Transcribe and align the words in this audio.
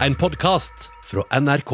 En 0.00 0.14
podkast 0.14 0.90
fra 1.04 1.40
NRK. 1.40 1.72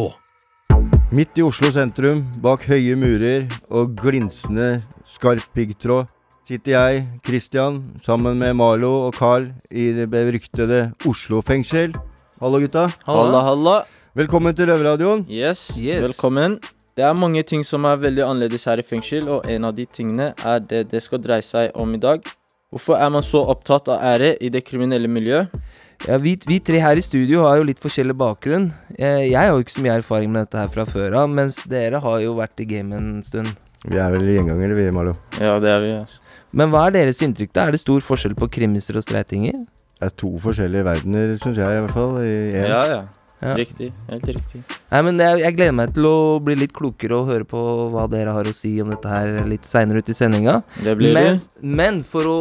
Midt 1.11 1.39
i 1.39 1.43
Oslo 1.43 1.71
sentrum, 1.75 2.23
bak 2.43 2.63
høye 2.71 2.95
murer 2.99 3.47
og 3.75 3.95
glinsende 3.99 4.81
skarp 5.09 5.43
piggtråd, 5.57 6.11
sitter 6.47 6.75
jeg, 6.75 7.05
Christian, 7.27 7.81
sammen 8.03 8.39
med 8.39 8.57
Malo 8.59 8.91
og 9.09 9.17
Carl 9.19 9.49
i 9.71 9.91
det 9.97 10.09
beryktede 10.13 10.91
Oslo 11.09 11.43
fengsel. 11.47 11.95
Hallo, 12.41 12.61
gutta. 12.63 12.87
Halla, 13.07 13.43
halla. 13.47 13.77
Velkommen 14.17 14.55
til 14.57 14.71
Røverradioen. 14.71 15.25
Yes, 15.31 15.71
Yes. 15.79 16.03
velkommen. 16.09 16.59
Det 16.97 17.05
er 17.07 17.15
mange 17.15 17.43
ting 17.43 17.65
som 17.65 17.85
er 17.87 17.97
veldig 17.97 18.25
annerledes 18.27 18.65
her 18.67 18.79
i 18.79 18.83
fengsel, 18.87 19.29
og 19.29 19.47
en 19.51 19.65
av 19.65 19.75
de 19.77 19.87
tingene 19.87 20.33
er 20.45 20.59
det 20.61 20.91
det 20.91 21.03
skal 21.03 21.19
dreie 21.23 21.43
seg 21.43 21.71
om 21.75 21.95
i 21.95 21.99
dag. 22.03 22.23
Hvorfor 22.71 22.99
er 23.03 23.11
man 23.11 23.23
så 23.23 23.43
opptatt 23.51 23.89
av 23.91 24.03
ære 24.03 24.37
i 24.41 24.49
det 24.49 24.65
kriminelle 24.67 25.09
miljøet? 25.11 25.49
Ja, 26.09 26.17
vi, 26.17 26.33
vi 26.49 26.57
tre 26.65 26.79
her 26.81 26.97
i 26.97 27.03
studio 27.05 27.43
har 27.45 27.59
jo 27.61 27.67
litt 27.69 27.81
forskjellig 27.83 28.15
bakgrunn. 28.19 28.71
Jeg, 28.97 29.27
jeg 29.31 29.37
har 29.37 29.51
jo 29.53 29.61
ikke 29.61 29.75
så 29.75 29.83
mye 29.85 29.97
erfaring 30.01 30.33
med 30.33 30.47
dette 30.47 30.63
her 30.63 30.71
fra 30.73 30.87
før 30.89 31.19
av, 31.23 31.29
mens 31.29 31.61
dere 31.69 32.01
har 32.01 32.23
jo 32.25 32.33
vært 32.39 32.63
i 32.65 32.67
gamet 32.71 32.97
en 32.97 33.21
stund. 33.27 33.51
Vi 33.85 34.01
er 34.01 34.13
vel 34.15 34.25
gjengangere, 34.29 34.77
vi, 34.79 34.87
Malo. 34.97 35.13
Ja, 35.37 35.59
det 35.61 35.71
er 35.75 35.85
vi. 35.85 35.93
Altså. 36.01 36.35
Men 36.57 36.73
hva 36.73 36.87
er 36.89 36.97
deres 36.97 37.21
inntrykk, 37.25 37.53
da? 37.53 37.67
Er 37.69 37.77
det 37.77 37.83
stor 37.85 38.01
forskjell 38.05 38.35
på 38.39 38.49
krimiser 38.53 38.97
og 38.99 39.05
streitinger? 39.05 39.61
Det 40.01 40.09
er 40.09 40.17
to 40.25 40.33
forskjellige 40.41 40.87
verdener, 40.89 41.35
syns 41.41 41.61
jeg 41.61 41.77
i 41.77 41.83
hvert 41.85 41.95
fall. 41.97 42.17
I 42.25 42.35
en. 42.63 42.71
Ja, 42.73 42.83
ja. 42.95 43.01
Ja. 43.41 43.55
Riktig. 43.57 43.87
Helt 44.11 44.27
riktig. 44.29 44.59
Nei, 44.91 44.99
men 45.07 45.21
jeg, 45.21 45.39
jeg 45.41 45.55
gleder 45.57 45.73
meg 45.79 45.95
til 45.97 46.05
å 46.09 46.17
bli 46.45 46.59
litt 46.61 46.75
klokere 46.77 47.17
og 47.23 47.31
høre 47.31 47.47
på 47.49 47.61
hva 47.95 48.03
dere 48.13 48.35
har 48.37 48.49
å 48.49 48.53
si 48.57 48.75
om 48.85 48.91
dette 48.93 49.09
her 49.09 49.39
litt 49.49 49.65
seinere 49.65 50.03
ut 50.03 50.13
i 50.13 50.17
sendinga. 50.17 50.59
Det 50.85 50.93
blir 50.99 51.15
Men, 51.17 51.39
det. 51.41 51.63
men 51.81 52.03
for 52.05 52.29
å 52.29 52.37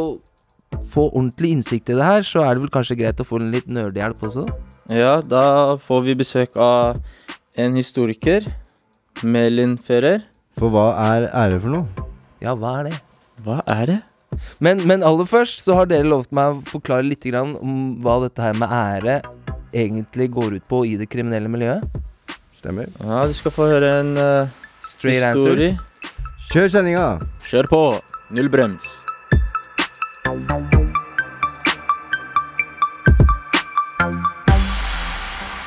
få 0.89 1.07
ordentlig 1.09 1.53
innsikt 1.55 1.91
i 1.93 1.97
det 1.97 2.05
her, 2.05 2.25
så 2.25 2.43
er 2.45 2.55
det 2.55 2.65
vel 2.65 2.73
kanskje 2.73 2.97
greit 2.99 3.21
å 3.21 3.27
få 3.27 3.39
en 3.41 3.51
litt 3.53 3.69
nerdehjelp 3.71 4.21
også? 4.29 4.45
Ja, 4.89 5.19
da 5.21 5.77
får 5.81 6.05
vi 6.07 6.17
besøk 6.19 6.57
av 6.59 6.99
en 7.59 7.77
historiker. 7.77 8.47
Melin 9.23 9.77
Fører. 9.77 10.23
For 10.59 10.71
hva 10.73 10.91
er 11.15 11.27
ære 11.29 11.59
for 11.63 11.75
noe? 11.75 12.07
Ja, 12.43 12.55
hva 12.55 12.79
er 12.79 12.89
det? 12.89 12.99
Hva 13.43 13.59
er 13.67 13.85
det? 13.89 13.99
Men, 14.63 14.83
men 14.87 15.03
aller 15.03 15.27
først 15.27 15.65
så 15.65 15.75
har 15.77 15.89
dere 15.89 16.07
lovt 16.07 16.33
meg 16.35 16.53
å 16.53 16.63
forklare 16.67 17.07
litt 17.07 17.25
grann 17.27 17.55
om 17.59 17.97
hva 18.03 18.19
dette 18.25 18.43
her 18.43 18.55
med 18.59 18.71
ære 18.71 19.19
egentlig 19.75 20.29
går 20.33 20.59
ut 20.59 20.69
på 20.69 20.83
i 20.87 20.95
det 20.99 21.09
kriminelle 21.11 21.51
miljøet. 21.51 21.85
Stemmer. 22.59 22.89
Ja, 23.03 23.23
du 23.27 23.35
skal 23.35 23.55
få 23.55 23.69
høre 23.71 23.91
en 24.01 24.15
uh, 24.19 24.49
Straight 24.83 25.39
Story. 25.39 25.71
answers. 25.71 25.85
Kjør 26.49 26.73
sendinga! 26.73 27.09
Kjør 27.45 27.69
på! 27.71 27.83
Null 28.33 28.49
brems. 28.51 28.98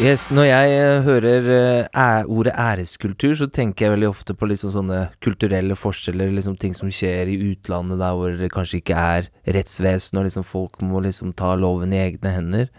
Yes, 0.02 0.28
Når 0.30 0.46
jeg 0.46 0.76
eh, 0.76 1.02
hører 1.02 1.48
eh, 1.50 2.30
ordet 2.30 2.52
æreskultur, 2.58 3.34
så 3.38 3.48
tenker 3.50 3.86
jeg 3.86 3.92
veldig 3.96 4.08
ofte 4.12 4.34
på 4.38 4.46
liksom 4.46 4.70
sånne 4.70 5.00
kulturelle 5.22 5.74
forskjeller, 5.78 6.30
liksom 6.36 6.54
ting 6.58 6.74
som 6.78 6.90
skjer 6.94 7.30
i 7.30 7.36
utlandet 7.50 7.98
der 7.98 8.14
hvor 8.14 8.38
det 8.38 8.52
kanskje 8.54 8.78
ikke 8.78 8.98
er 8.98 9.28
rettsvesen, 9.58 10.18
og 10.20 10.26
liksom 10.28 10.46
folk 10.46 10.78
må 10.86 11.02
liksom 11.02 11.34
ta 11.34 11.56
loven 11.58 11.94
i 11.94 12.00
egne 12.04 12.34
hender. 12.34 12.70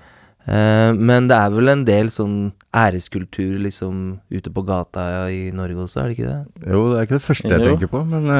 Eh, 0.47 0.91
men 0.95 1.27
det 1.31 1.35
er 1.35 1.51
vel 1.51 1.75
en 1.75 1.85
del 1.87 2.11
sånn 2.15 2.37
æreskultur 2.71 3.59
liksom 3.67 4.03
ute 4.31 4.55
på 4.55 4.67
gata 4.67 5.27
i 5.31 5.49
Norge 5.55 5.83
også, 5.83 5.99
er 5.99 6.11
det 6.11 6.17
ikke 6.17 6.31
det? 6.31 6.67
Jo, 6.67 6.85
det 6.91 6.99
er 7.01 7.09
ikke 7.09 7.19
det 7.19 7.27
første 7.27 7.55
jeg 7.57 7.67
tenker 7.73 7.91
på, 7.91 8.07
men, 8.07 8.31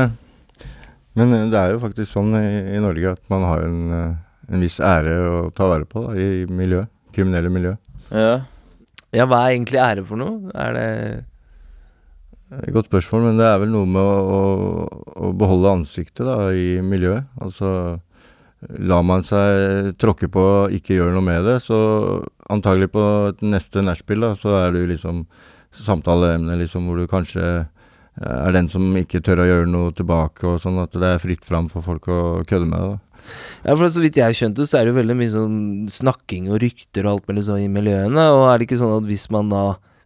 men 1.19 1.33
eh, 1.35 1.49
det 1.51 1.59
er 1.59 1.73
jo 1.73 1.81
faktisk 1.83 2.11
sånn 2.13 2.33
i, 2.39 2.47
i 2.77 2.81
Norge 2.83 3.15
at 3.15 3.23
man 3.33 3.45
har 3.47 3.65
en, 3.65 3.81
eh, 3.97 4.53
en 4.53 4.63
viss 4.65 4.79
ære 4.83 5.17
å 5.29 5.43
ta 5.55 5.69
vare 5.71 5.87
på 5.89 6.07
da, 6.07 6.15
i 6.17 6.45
miljøet. 6.49 6.91
Kriminelle 7.13 7.51
miljø. 7.53 7.75
Ja. 8.09 8.41
Ja, 9.13 9.27
hva 9.29 9.43
er 9.43 9.53
egentlig 9.53 9.77
ære 9.77 10.03
for 10.07 10.17
noe? 10.17 10.49
Er 10.57 10.73
det 10.73 10.87
Det 12.53 12.63
et 12.67 12.73
Godt 12.73 12.89
spørsmål, 12.89 13.27
men 13.27 13.37
det 13.37 13.45
er 13.45 13.59
vel 13.61 13.69
noe 13.73 13.89
med 13.89 14.01
å, 14.01 14.39
å, 14.39 15.05
å 15.29 15.31
beholde 15.37 15.75
ansiktet 15.77 16.25
da, 16.25 16.49
i 16.53 16.81
miljøet. 16.81 17.29
Altså 17.41 17.99
lar 18.79 19.03
man 19.05 19.23
seg 19.27 19.93
tråkke 19.99 20.29
på 20.31 20.41
og 20.41 20.75
ikke 20.75 20.97
gjøre 20.97 21.13
noe 21.15 21.25
med 21.25 21.45
det, 21.47 21.57
så 21.63 21.77
antagelig 22.53 22.91
på 22.93 23.03
neste 23.43 23.83
nachspiel, 23.83 24.29
så 24.39 24.55
er 24.61 24.75
du 24.75 24.83
liksom 24.89 25.23
samtaleemne 25.73 26.57
liksom, 26.59 26.85
hvor 26.87 27.01
du 27.01 27.09
kanskje 27.09 27.65
er 28.21 28.51
den 28.53 28.67
som 28.69 28.83
ikke 28.99 29.21
tør 29.25 29.41
å 29.41 29.47
gjøre 29.49 29.69
noe 29.71 29.93
tilbake, 29.95 30.45
og 30.45 30.59
sånn 30.61 30.77
at 30.83 30.93
det 30.93 31.15
er 31.15 31.21
fritt 31.23 31.45
fram 31.47 31.69
for 31.71 31.81
folk 31.85 32.07
å 32.13 32.19
kødde 32.45 32.67
med 32.69 32.77
det. 32.79 32.91
da. 32.93 32.99
Ja, 33.63 33.73
for 33.79 33.87
så 33.89 34.01
vidt 34.03 34.17
jeg 34.19 34.35
skjønte, 34.35 34.67
så 34.67 34.77
er 34.77 34.85
det 34.85 34.91
jo 34.93 34.99
veldig 34.99 35.15
mye 35.17 35.31
sånn 35.31 35.57
snakking 35.89 36.49
og 36.51 36.59
rykter 36.61 37.07
og 37.07 37.13
alt 37.15 37.27
mulig 37.31 37.45
sånn 37.47 37.63
i 37.63 37.71
miljøene, 37.71 38.25
og 38.35 38.49
er 38.51 38.59
det 38.59 38.67
ikke 38.67 38.81
sånn 38.83 38.97
at 38.99 39.07
hvis 39.07 39.29
man 39.31 39.49
da 39.53 39.63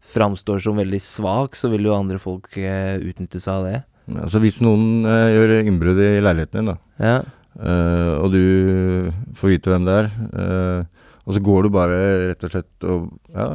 framstår 0.07 0.61
som 0.63 0.77
veldig 0.79 0.99
svak, 1.03 1.57
så 1.57 1.67
vil 1.73 1.89
jo 1.89 1.95
andre 1.97 2.19
folk 2.21 2.47
eh, 2.61 2.95
utnytte 3.01 3.41
seg 3.43 3.53
av 3.57 3.65
det? 3.67 3.79
Ja, 4.07 4.21
Altså 4.23 4.39
Hvis 4.39 4.61
noen 4.63 5.03
eh, 5.03 5.33
gjør 5.35 5.55
innbrudd 5.67 5.97
i 5.99 6.13
leiligheten 6.23 6.61
din, 6.61 6.69
da, 6.71 6.77
Ja. 7.03 7.17
Eh, 7.57 8.13
og 8.21 8.29
du 8.31 9.09
får 9.35 9.49
vite 9.55 9.71
hvem 9.73 9.87
det 9.89 9.95
er. 10.03 10.07
eh, 10.37 11.07
og 11.27 11.33
så 11.35 11.41
går 11.43 11.65
du 11.65 11.69
bare 11.73 11.97
rett 12.29 12.43
og 12.45 12.51
slett 12.53 12.85
og 12.87 13.09
ja, 13.33 13.47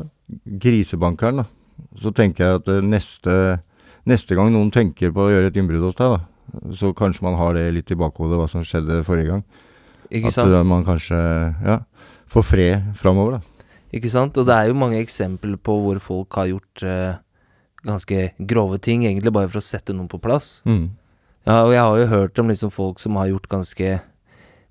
grisebankeren, 0.60 1.40
da. 1.40 1.46
Så 2.02 2.12
tenker 2.14 2.44
jeg 2.44 2.60
at 2.60 2.68
eh, 2.74 2.82
neste, 2.84 3.36
neste 4.08 4.36
gang 4.38 4.52
noen 4.52 4.72
tenker 4.74 5.12
på 5.14 5.26
å 5.26 5.32
gjøre 5.32 5.50
et 5.52 5.58
innbrudd 5.60 5.86
hos 5.86 5.98
deg, 5.98 6.16
da, 6.16 6.70
så 6.76 6.92
kanskje 6.96 7.26
man 7.26 7.38
har 7.38 7.56
det 7.56 7.68
litt 7.76 7.92
i 7.94 7.98
bakhodet 7.98 8.38
hva 8.40 8.48
som 8.50 8.64
skjedde 8.66 9.02
forrige 9.06 9.34
gang. 9.34 9.44
Ikke 10.12 10.32
at 10.32 10.36
sant? 10.36 10.52
eh, 10.52 10.64
man 10.68 10.84
kanskje 10.86 11.18
ja, 11.64 11.78
får 12.32 12.46
fred 12.48 12.92
framover, 12.98 13.38
da. 13.38 13.68
Ikke 13.92 14.10
sant? 14.12 14.38
Og 14.40 14.48
det 14.48 14.56
er 14.56 14.70
jo 14.70 14.78
mange 14.80 15.00
eksempler 15.02 15.58
på 15.60 15.76
hvor 15.84 16.00
folk 16.00 16.38
har 16.40 16.48
gjort 16.48 16.84
eh, 16.88 17.20
ganske 17.84 18.30
grove 18.48 18.78
ting, 18.82 19.04
egentlig 19.04 19.32
bare 19.34 19.50
for 19.50 19.60
å 19.60 19.64
sette 19.64 19.94
noen 19.96 20.10
på 20.10 20.20
plass. 20.22 20.60
Mm. 20.68 20.90
Ja, 21.48 21.64
og 21.66 21.72
jeg 21.74 21.82
har 21.82 21.98
jo 21.98 22.10
hørt 22.12 22.38
om 22.38 22.52
liksom 22.52 22.72
folk 22.72 23.02
som 23.02 23.18
har 23.18 23.28
gjort 23.32 23.48
ganske 23.50 23.96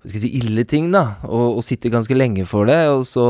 skal 0.02 0.16
jeg 0.16 0.22
si, 0.24 0.38
ille 0.40 0.64
ting, 0.66 0.88
da, 0.90 1.02
og, 1.28 1.58
og 1.60 1.62
sitter 1.62 1.92
ganske 1.94 2.16
lenge 2.16 2.42
for 2.50 2.66
det, 2.66 2.78
og 2.90 3.04
så 3.06 3.24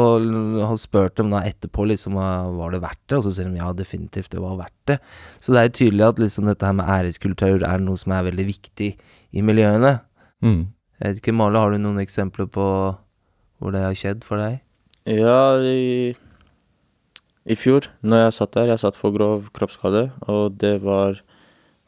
har 0.65 0.79
spurt 0.81 1.19
dem 1.21 1.29
da 1.35 1.43
etterpå 1.45 1.85
liksom 1.91 2.17
var 2.17 2.73
det 2.73 2.81
verdt 2.81 3.03
det, 3.13 3.19
og 3.19 3.25
så 3.27 3.33
sier 3.37 3.51
de 3.51 3.61
ja, 3.61 3.69
definitivt 3.77 4.33
det 4.33 4.41
var 4.41 4.57
verdt 4.63 4.79
det. 4.89 4.97
Så 5.37 5.53
det 5.53 5.61
er 5.61 5.67
jo 5.69 5.75
tydelig 5.83 6.07
at 6.07 6.23
liksom 6.23 6.49
dette 6.49 6.65
her 6.65 6.77
med 6.79 6.89
æreskultur 6.89 7.67
er 7.69 7.83
noe 7.85 8.01
som 8.01 8.15
er 8.17 8.25
veldig 8.31 8.47
viktig 8.49 8.89
i 8.97 9.45
miljøene. 9.45 9.99
Mm. 10.41 10.63
Jeg 10.97 11.11
vet 11.11 11.21
ikke, 11.21 11.35
Male, 11.37 11.61
har 11.61 11.75
du 11.75 11.83
noen 11.83 12.01
eksempler 12.01 12.49
på 12.53 12.67
hvor 13.61 13.75
det 13.75 13.85
har 13.85 13.99
skjedd 13.99 14.25
for 14.25 14.41
deg? 14.41 14.63
Ja, 15.13 15.59
i, 15.61 16.15
i 17.45 17.59
fjor, 17.59 17.91
når 18.01 18.25
jeg 18.25 18.37
satt 18.39 18.57
der, 18.57 18.73
jeg 18.73 18.81
satt 18.81 18.97
for 18.97 19.13
grov 19.13 19.51
kroppsskade, 19.53 20.07
og 20.25 20.57
det 20.63 20.79
var 20.87 21.21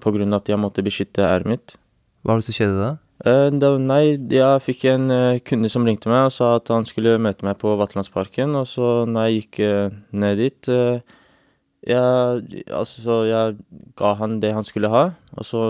på 0.04 0.12
grunn 0.12 0.36
av 0.36 0.44
at 0.44 0.52
jeg 0.52 0.60
måtte 0.60 0.84
beskytte 0.84 1.24
æret 1.24 1.48
mitt. 1.48 1.76
Hva 2.20 2.34
var 2.34 2.44
det 2.44 2.48
som 2.50 2.58
skjedde 2.58 2.82
da? 2.82 2.92
Eh, 3.24 3.46
da, 3.56 3.70
nei, 3.80 4.18
jeg 4.36 4.60
fikk 4.60 4.82
en 4.90 5.08
eh, 5.08 5.38
kunde 5.48 5.70
som 5.72 5.86
ringte 5.88 6.10
meg 6.12 6.26
og 6.26 6.32
sa 6.34 6.50
at 6.58 6.68
han 6.68 6.84
skulle 6.84 7.16
møte 7.16 7.46
meg 7.46 7.56
på 7.56 7.70
Vatlandsparken, 7.80 8.52
og 8.60 8.66
så 8.68 8.88
når 9.08 9.30
jeg 9.30 9.38
gikk 9.38 9.60
eh, 9.64 9.94
ned 10.12 10.42
dit 10.42 10.68
jeg, 10.68 12.60
altså, 12.68 13.00
så 13.00 13.16
jeg 13.24 13.56
ga 13.96 14.10
han 14.20 14.36
det 14.44 14.52
han 14.56 14.68
skulle 14.68 14.92
ha, 14.92 15.06
og 15.38 15.48
så 15.48 15.62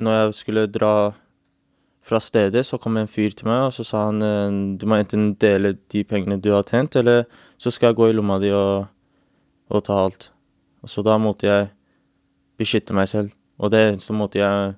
når 0.00 0.16
jeg 0.16 0.38
skulle 0.40 0.64
dra 0.72 0.94
fra 2.08 2.22
stedet, 2.24 2.64
så 2.64 2.80
kom 2.80 2.96
en 2.96 3.10
fyr 3.10 3.36
til 3.36 3.50
meg, 3.50 3.68
og 3.68 3.76
så 3.76 3.84
sa 3.84 4.06
han 4.08 4.24
du 4.80 4.88
må 4.88 4.96
enten 4.96 5.34
dele 5.40 5.74
de 5.92 6.06
pengene 6.08 6.40
du 6.40 6.54
har 6.54 6.64
tjent, 6.68 6.96
eller 6.96 7.26
så 7.60 7.72
skal 7.72 7.92
jeg 7.92 8.00
gå 8.00 8.08
i 8.08 8.16
lomma 8.16 8.40
di 8.40 8.52
og, 8.56 8.88
og 9.68 9.84
ta 9.84 10.00
alt. 10.06 10.30
Og 10.80 10.88
så 10.88 11.04
da 11.04 11.20
måtte 11.20 11.48
jeg 11.48 11.68
beskytte 12.60 12.96
meg 12.96 13.12
selv, 13.12 13.36
og 13.60 13.76
det 13.76 13.90
eneste 13.90 14.16
måte 14.16 14.40
jeg, 14.40 14.76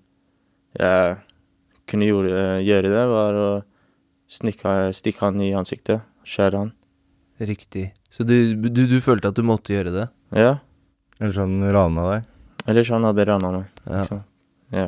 jeg 0.74 1.18
kunne 1.90 2.06
gjøre, 2.08 2.44
gjøre 2.64 2.90
det, 2.92 3.04
var 3.10 3.38
å 3.38 3.48
snikke, 4.30 4.74
stikke 4.94 5.24
han 5.26 5.40
i 5.42 5.50
ansiktet, 5.58 6.04
skjære 6.28 6.60
han. 6.64 6.72
Riktig. 7.40 7.88
Så 8.12 8.24
du, 8.28 8.34
du, 8.54 8.82
du 8.90 8.98
følte 9.02 9.30
at 9.32 9.38
du 9.38 9.42
måtte 9.46 9.72
gjøre 9.74 9.92
det? 9.94 10.08
Ja, 10.36 10.58
Ellers 11.20 11.36
hadde 11.36 11.52
han 11.52 11.72
rana 11.74 12.02
deg. 12.14 12.28
ellers 12.70 12.90
han 12.94 13.04
hadde 13.04 13.24
rana 13.28 13.48
meg. 13.58 13.80
Ja. 13.92 14.04
Så, 14.08 14.16
ja. 14.72 14.86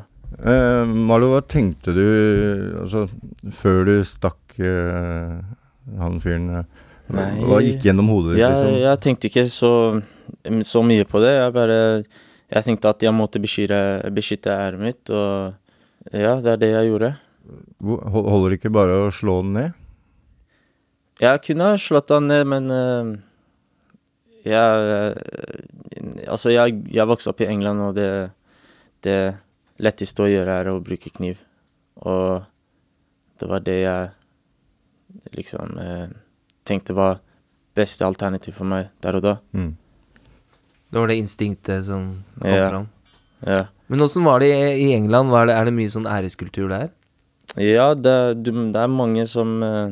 Eh, 0.48 0.88
Marlo, 0.88 1.28
hva 1.34 1.42
tenkte 1.44 1.92
du 1.92 2.04
altså, 2.80 3.02
før 3.52 3.82
du 3.84 3.92
stakk 4.08 4.54
eh, 4.64 5.34
han 6.00 6.16
fyren? 6.24 6.46
eh, 6.62 6.88
Nei. 7.12 7.26
Hva 7.44 7.58
gikk 7.60 7.84
gjennom 7.84 8.08
hodet 8.08 8.36
ditt? 8.36 8.40
Jeg, 8.40 8.54
liksom? 8.56 8.76
jeg 8.80 9.00
tenkte 9.04 9.28
ikke 9.28 9.44
så, 9.52 9.72
så 10.64 10.80
mye 10.86 11.04
på 11.10 11.20
det. 11.20 11.34
Jeg 11.36 11.52
bare 11.58 11.78
Jeg 12.52 12.64
tenkte 12.70 12.92
at 12.94 13.04
jeg 13.04 13.12
måtte 13.16 13.40
beskytte, 13.42 13.80
beskytte 14.16 14.52
æret 14.54 14.80
mitt, 14.80 15.10
og 15.12 15.52
ja, 16.10 16.34
det 16.42 16.52
er 16.56 16.60
det 16.62 16.70
jeg 16.72 16.88
gjorde. 16.90 17.12
Hvor- 17.82 18.02
hol- 18.14 18.28
Holder 18.30 18.50
det 18.50 18.58
ikke 18.60 18.72
bare 18.74 18.96
å 19.06 19.10
slå 19.14 19.40
den 19.42 19.52
ned? 19.54 19.72
Jeg 21.22 21.42
kunne 21.46 21.68
ha 21.72 21.76
slått 21.78 22.08
han 22.10 22.26
ned, 22.30 22.46
men 22.50 22.70
eh, 22.70 23.12
jeg 24.50 24.86
eh, 24.98 26.26
Altså, 26.26 26.50
jeg, 26.50 26.80
jeg 26.90 27.06
vokste 27.06 27.30
opp 27.30 27.40
i 27.44 27.46
England, 27.46 27.80
og 27.80 27.94
det, 27.94 28.08
det 29.06 29.18
letteste 29.82 30.24
å 30.24 30.30
gjøre 30.30 30.56
er 30.62 30.70
å 30.72 30.80
bruke 30.82 31.10
kniv. 31.14 31.38
Og 32.02 32.42
det 33.38 33.48
var 33.50 33.60
det 33.62 33.76
jeg 33.84 34.10
liksom 35.36 35.76
eh, 35.78 36.08
tenkte 36.66 36.96
var 36.96 37.20
beste 37.76 38.04
alternativ 38.06 38.56
for 38.58 38.66
meg 38.68 38.88
der 39.04 39.18
og 39.20 39.22
da. 39.28 39.34
Mm. 39.54 39.76
Det 40.92 41.00
var 41.00 41.08
det 41.12 41.20
instinktet 41.22 41.86
som 41.86 42.08
kom 42.40 42.50
Ja. 42.50 42.66
fram. 42.70 42.88
Ja. 43.46 43.62
Men 43.92 44.00
åssen 44.06 44.24
var 44.24 44.40
det 44.40 44.48
i 44.80 44.88
England? 44.96 45.28
Var 45.32 45.46
det, 45.50 45.54
er 45.58 45.68
det 45.68 45.74
mye 45.76 45.92
sånn 45.92 46.08
æreskultur 46.08 46.70
der? 46.72 46.88
Ja, 47.60 47.90
det, 47.94 48.14
det 48.46 48.52
er 48.80 48.88
mange 48.88 49.26
som 49.28 49.58
eh, 49.66 49.90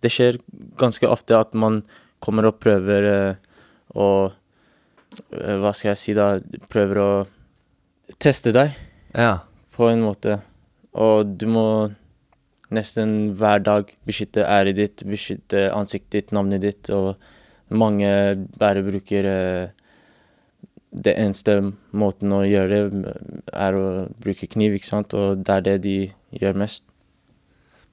Det 0.00 0.08
skjer 0.14 0.38
ganske 0.80 1.08
ofte 1.10 1.36
at 1.36 1.52
man 1.58 1.82
kommer 2.24 2.48
og 2.48 2.56
prøver 2.62 3.08
eh, 3.10 3.58
å 3.92 4.06
eh, 4.30 5.56
Hva 5.60 5.74
skal 5.76 5.90
jeg 5.92 6.00
si, 6.00 6.14
da? 6.16 6.30
Prøver 6.72 7.02
å 7.04 7.10
teste 8.16 8.54
deg 8.56 8.72
Ja. 9.12 9.42
på 9.76 9.90
en 9.92 10.00
måte. 10.06 10.38
Og 10.96 11.36
du 11.38 11.44
må 11.52 11.66
nesten 12.72 13.34
hver 13.36 13.60
dag 13.64 13.90
beskytte 14.08 14.46
æret 14.48 14.76
ditt, 14.80 15.04
beskytte 15.08 15.68
ansiktet 15.76 16.14
ditt, 16.16 16.32
navnet 16.36 16.64
ditt, 16.64 16.88
og 16.92 17.16
mange 17.68 18.08
bare 18.60 18.82
bruker 18.84 19.28
Det 20.90 21.12
eneste 21.20 21.58
måten 21.92 22.32
å 22.32 22.42
gjøre 22.48 22.78
det, 22.88 23.16
er 23.52 23.76
å 23.76 23.86
bruke 24.24 24.46
kniv, 24.48 24.78
ikke 24.78 24.88
sant, 24.88 25.12
og 25.14 25.42
det 25.44 25.52
er 25.58 25.64
det 25.66 25.74
de 25.84 25.96
gjør 26.40 26.56
mest. 26.62 26.84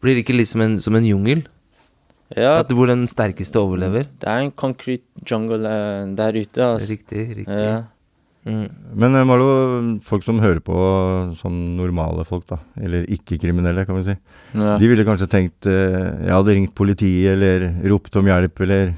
Blir 0.03 0.15
det 0.15 0.23
ikke 0.23 0.37
litt 0.37 0.47
som 0.51 0.61
en, 0.63 0.77
som 0.79 0.95
en 0.95 1.05
jungel? 1.07 1.43
Ja, 2.35 2.55
At 2.63 2.71
hvor 2.73 2.87
den 2.89 3.03
sterkeste 3.07 3.59
overlever? 3.61 4.07
det 4.19 4.27
er 4.31 4.39
en 4.45 4.51
concrete 4.51 5.03
jungle 5.29 5.67
eh, 5.69 6.07
der 6.17 6.39
ute, 6.39 6.63
altså. 6.63 6.89
Riktig, 6.95 7.25
riktig. 7.43 7.59
Ja. 7.67 7.83
Mm. 8.45 8.69
Men 8.95 9.15
eh, 9.17 9.25
Marlo, 9.27 9.45
folk 10.05 10.23
som 10.25 10.39
hører 10.41 10.61
på, 10.65 10.73
sånn 11.37 11.75
normale 11.77 12.23
folk, 12.25 12.47
da, 12.49 12.59
eller 12.81 13.05
ikke-kriminelle, 13.11 13.85
kan 13.85 13.99
vi 13.99 14.07
si, 14.11 14.15
Ja. 14.55 14.77
de 14.79 14.87
ville 14.89 15.05
kanskje 15.05 15.27
tenkt 15.29 15.67
eh, 15.67 16.25
jeg 16.25 16.31
hadde 16.33 16.55
ringt 16.57 16.75
politiet 16.77 17.33
eller 17.35 17.67
ropt 17.91 18.15
om 18.15 18.25
hjelp, 18.31 18.61
eller 18.65 18.93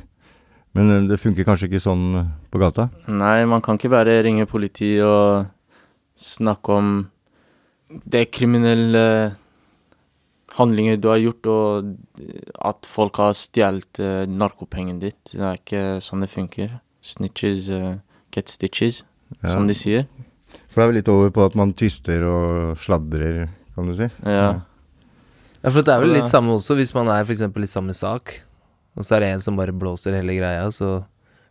Men 0.78 1.08
det 1.10 1.18
funker 1.18 1.44
kanskje 1.48 1.66
ikke 1.72 1.80
sånn 1.82 2.04
på 2.52 2.62
gata? 2.62 2.88
Nei, 3.08 3.46
man 3.50 3.62
kan 3.66 3.78
ikke 3.80 3.92
bare 3.94 4.20
ringe 4.26 4.48
politiet 4.50 5.04
og 5.06 5.48
snakke 6.18 6.78
om 6.78 6.92
det 8.10 8.26
kriminelle 8.36 9.04
handlinger 10.58 10.98
du 10.98 11.10
har 11.12 11.22
gjort, 11.22 11.50
og 11.52 11.92
at 12.66 12.88
folk 12.90 13.20
har 13.22 13.36
stjålet 13.38 14.02
uh, 14.02 14.24
narkopengene 14.30 15.04
ditt. 15.04 15.34
Det 15.34 15.44
er 15.44 15.60
ikke 15.60 15.84
sånn 16.04 16.24
det 16.26 16.32
funker. 16.34 16.80
Snitches 17.06 17.70
uh, 17.74 17.98
get 18.34 18.50
stitches, 18.52 19.04
Ja. 19.42 19.52
som 19.52 19.68
de 19.68 19.76
sier. 19.76 20.06
For 20.72 20.80
det 20.80 20.84
er 20.86 20.90
vel 20.90 20.98
litt 21.02 21.10
over 21.12 21.32
på 21.36 21.44
at 21.44 21.56
man 21.60 21.74
tyster 21.76 22.24
og 22.24 22.78
sladrer, 22.80 23.50
kan 23.76 23.90
du 23.90 23.94
si. 23.98 24.08
Ja. 24.24 24.62
Ja, 25.60 25.72
for 25.74 25.84
det 25.84 25.92
er 25.92 26.00
vel 26.00 26.14
litt 26.16 26.30
samme 26.30 26.54
også, 26.56 26.78
hvis 26.80 26.94
man 26.96 27.10
er 27.12 27.26
f.eks. 27.28 27.42
i 27.44 27.68
samme 27.70 27.94
sak, 27.98 28.38
og 28.96 29.04
så 29.04 29.18
er 29.18 29.26
det 29.26 29.32
en 29.34 29.44
som 29.44 29.58
bare 29.60 29.76
blåser 29.76 30.16
hele 30.16 30.38
greia, 30.38 30.70
så 30.72 31.02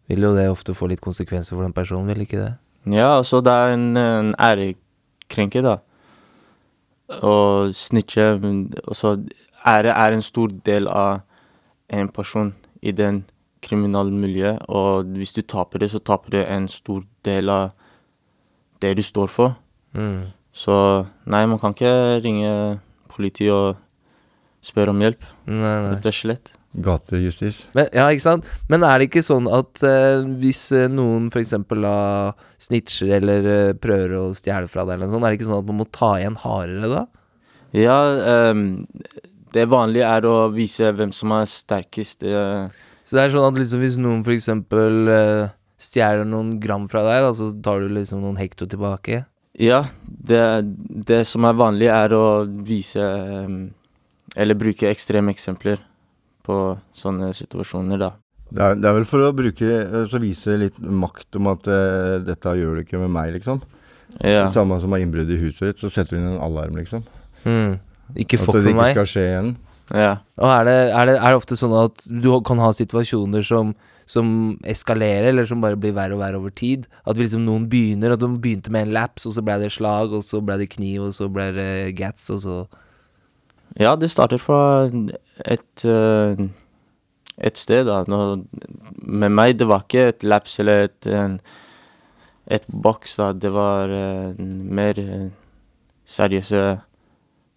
vil 0.08 0.26
jo 0.28 0.34
det 0.36 0.48
ofte 0.50 0.74
få 0.76 0.88
litt 0.90 1.02
konsekvenser 1.04 1.56
for 1.56 1.66
den 1.66 1.74
personen, 1.76 2.08
vil 2.10 2.24
ikke 2.26 2.40
det? 2.40 2.52
Ja, 2.86 3.16
altså 3.16 3.40
det 3.42 3.52
er 3.52 3.74
en, 3.74 3.88
en 3.98 4.34
ærekrenke, 4.38 5.62
da. 5.66 5.78
Å 7.06 7.70
snitche 7.74 8.32
Altså, 8.34 9.16
Ære 9.66 9.94
er 9.94 10.14
en 10.14 10.22
stor 10.22 10.50
del 10.66 10.86
av 10.90 11.22
en 11.90 12.08
person 12.10 12.52
i 12.82 12.92
den 12.94 13.24
kriminelle 13.66 14.14
miljøet, 14.14 14.62
og 14.68 15.10
hvis 15.18 15.34
du 15.34 15.42
taper 15.42 15.82
det, 15.82 15.90
så 15.90 15.98
taper 15.98 16.34
du 16.34 16.38
en 16.42 16.68
stor 16.70 17.02
del 17.26 17.50
av 17.50 17.72
det 18.82 18.94
du 18.98 19.02
står 19.02 19.32
for. 19.32 19.56
Mm. 19.96 20.30
Så 20.54 20.76
nei, 21.26 21.42
man 21.50 21.58
kan 21.58 21.74
ikke 21.74 22.22
ringe 22.22 22.52
politiet 23.10 23.52
og 23.52 23.82
spørre 24.64 24.94
om 24.94 25.02
hjelp, 25.02 25.26
rett 25.46 26.06
og 26.06 26.16
slett. 26.16 26.54
Gatejustis. 26.84 27.62
Men, 27.76 27.88
ja, 27.94 28.06
ikke 28.12 28.24
sant? 28.24 28.48
Men 28.68 28.84
er 28.86 29.00
det 29.00 29.08
ikke 29.08 29.24
sånn 29.24 29.46
at 29.52 29.82
eh, 29.86 30.24
hvis 30.42 30.64
eh, 30.76 30.88
noen 30.92 31.30
f.eks. 31.32 31.54
snitcher 32.68 33.14
eller 33.18 33.48
eh, 33.52 33.76
prøver 33.80 34.16
å 34.18 34.24
stjele 34.36 34.68
fra 34.70 34.84
deg, 34.84 34.96
eller 34.96 35.08
noe 35.08 35.16
sånt, 35.16 35.28
er 35.28 35.32
det 35.32 35.40
ikke 35.40 35.48
sånn 35.48 35.62
at 35.62 35.70
man 35.70 35.80
må 35.80 35.88
ta 35.94 36.10
igjen 36.20 36.36
hardere 36.42 36.90
da? 36.92 37.04
Ja, 37.76 37.96
ehm, 38.32 38.66
det 39.56 39.68
vanlige 39.72 40.08
er 40.08 40.28
å 40.28 40.36
vise 40.54 40.92
hvem 40.96 41.12
som 41.16 41.32
er 41.36 41.48
sterkest. 41.50 42.22
eh, 42.22 42.68
Så 43.06 43.16
det 43.16 43.24
er 43.24 43.34
sånn 43.36 43.48
at 43.48 43.60
liksom 43.60 43.82
hvis 43.84 43.96
noen 44.02 44.24
f.eks. 44.26 44.50
Uh, 44.72 45.48
stjeler 45.76 46.24
noen 46.24 46.54
gram 46.60 46.86
fra 46.88 47.02
deg, 47.04 47.24
da, 47.26 47.32
så 47.36 47.50
tar 47.62 47.84
du 47.84 47.92
liksom 47.92 48.22
noen 48.24 48.38
hekto 48.40 48.68
tilbake? 48.68 49.24
Ja, 49.60 49.84
det, 50.04 50.40
det 51.08 51.22
som 51.28 51.44
er 51.48 51.56
vanlig 51.56 51.88
er 51.88 52.12
å 52.12 52.44
vise 52.44 53.00
ehm, 53.00 53.60
Eller 54.36 54.58
bruke 54.58 54.90
ekstreme 54.90 55.32
eksempler 55.32 55.80
på 56.46 56.60
sånne 56.96 57.32
situasjoner, 57.36 58.00
da. 58.00 58.14
Det 58.46 58.62
er, 58.62 58.76
det 58.78 58.86
er 58.86 58.94
vel 59.00 59.06
for 59.08 59.26
å 59.26 59.32
bruke, 59.34 59.66
eh, 59.66 60.04
så 60.06 60.20
vise 60.22 60.54
litt 60.60 60.78
makt 60.78 61.38
om 61.40 61.50
at 61.50 61.66
uh, 61.66 62.18
dette 62.22 62.52
gjør 62.60 62.78
du 62.78 62.84
ikke 62.84 63.00
med 63.02 63.10
meg, 63.10 63.32
liksom. 63.40 63.58
Ja. 64.20 64.44
Det 64.46 64.52
samme 64.54 64.78
som 64.80 64.94
har 64.94 65.02
innbrudd 65.02 65.30
i 65.34 65.40
huset 65.40 65.72
ditt, 65.72 65.82
så 65.82 65.90
setter 65.92 66.16
du 66.16 66.20
inn 66.20 66.30
en 66.30 66.44
alarm, 66.44 66.78
liksom. 66.78 67.02
Mm. 67.42 67.76
Ikke 68.14 68.38
At 68.38 68.60
det 68.62 68.70
ikke 68.70 68.92
skal 68.94 69.10
skje 69.10 69.26
igjen. 69.26 69.50
ja. 69.90 70.14
Og 70.38 70.52
er 70.52 70.64
det, 70.68 70.78
er, 70.92 71.10
det, 71.10 71.18
er 71.18 71.26
det 71.26 71.40
ofte 71.40 71.58
sånn 71.58 71.74
at 71.80 72.06
du 72.06 72.30
kan 72.46 72.62
ha 72.62 72.70
situasjoner 72.76 73.42
som, 73.46 73.74
som 74.06 74.30
eskalerer, 74.68 75.32
eller 75.32 75.50
som 75.50 75.62
bare 75.64 75.78
blir 75.80 75.94
verre 75.96 76.14
og 76.14 76.22
verre 76.22 76.38
over 76.38 76.54
tid? 76.54 76.86
At 77.02 77.18
liksom 77.18 77.42
noen 77.48 77.66
begynner, 77.72 78.14
at 78.14 78.22
de 78.22 78.30
begynte 78.30 78.70
med 78.70 78.86
en 78.86 78.94
laps, 78.94 79.26
og 79.26 79.34
så 79.34 79.42
ble 79.42 79.58
det 79.64 79.74
slag, 79.74 80.14
og 80.14 80.22
så 80.26 80.38
ble 80.44 80.60
det 80.62 80.70
kniv, 80.78 81.08
og 81.10 81.16
så 81.18 81.28
ble 81.32 81.50
det 81.58 81.70
gats, 81.98 82.30
og 82.30 82.42
så 82.46 82.58
Ja, 83.76 83.92
det 83.98 84.08
starter 84.08 84.38
fra 84.40 84.86
et, 85.44 85.84
eh, 85.84 86.46
et 87.38 87.56
sted, 87.56 87.86
da. 87.86 88.02
Nå, 88.08 88.20
med 89.02 89.32
meg, 89.32 89.56
det 89.58 89.68
var 89.68 89.84
ikke 89.84 90.08
et 90.12 90.26
laps 90.26 90.58
eller 90.62 90.88
et, 90.88 91.08
et 92.46 92.68
boks, 92.72 93.18
da. 93.20 93.32
Det 93.36 93.52
var 93.52 93.92
eh, 93.92 94.40
mer 94.40 95.00
eh, 95.02 95.28
seriøse 96.08 96.64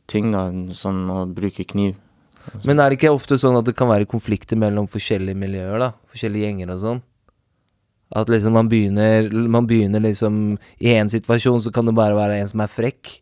ting, 0.10 0.32
da. 0.36 0.50
Sånn 0.76 1.06
å 1.14 1.24
bruke 1.26 1.68
kniv. 1.68 1.98
Men 2.66 2.80
er 2.80 2.90
det 2.90 2.98
ikke 2.98 3.14
ofte 3.14 3.38
sånn 3.38 3.60
at 3.60 3.68
det 3.68 3.76
kan 3.78 3.90
være 3.92 4.10
konflikter 4.10 4.58
mellom 4.60 4.88
forskjellige 4.90 5.38
miljøer, 5.38 5.78
da? 5.82 5.94
Forskjellige 6.10 6.50
gjenger 6.50 6.74
og 6.74 6.84
sånn? 6.84 7.02
At 8.18 8.30
liksom 8.32 8.56
man 8.58 8.66
begynner 8.72 9.28
Man 9.30 9.68
begynner 9.70 10.02
liksom 10.02 10.56
I 10.82 10.96
en 10.96 11.12
situasjon 11.14 11.60
så 11.62 11.70
kan 11.70 11.86
det 11.86 11.94
bare 11.94 12.18
være 12.18 12.40
en 12.40 12.48
som 12.50 12.64
er 12.64 12.72
frekk, 12.74 13.20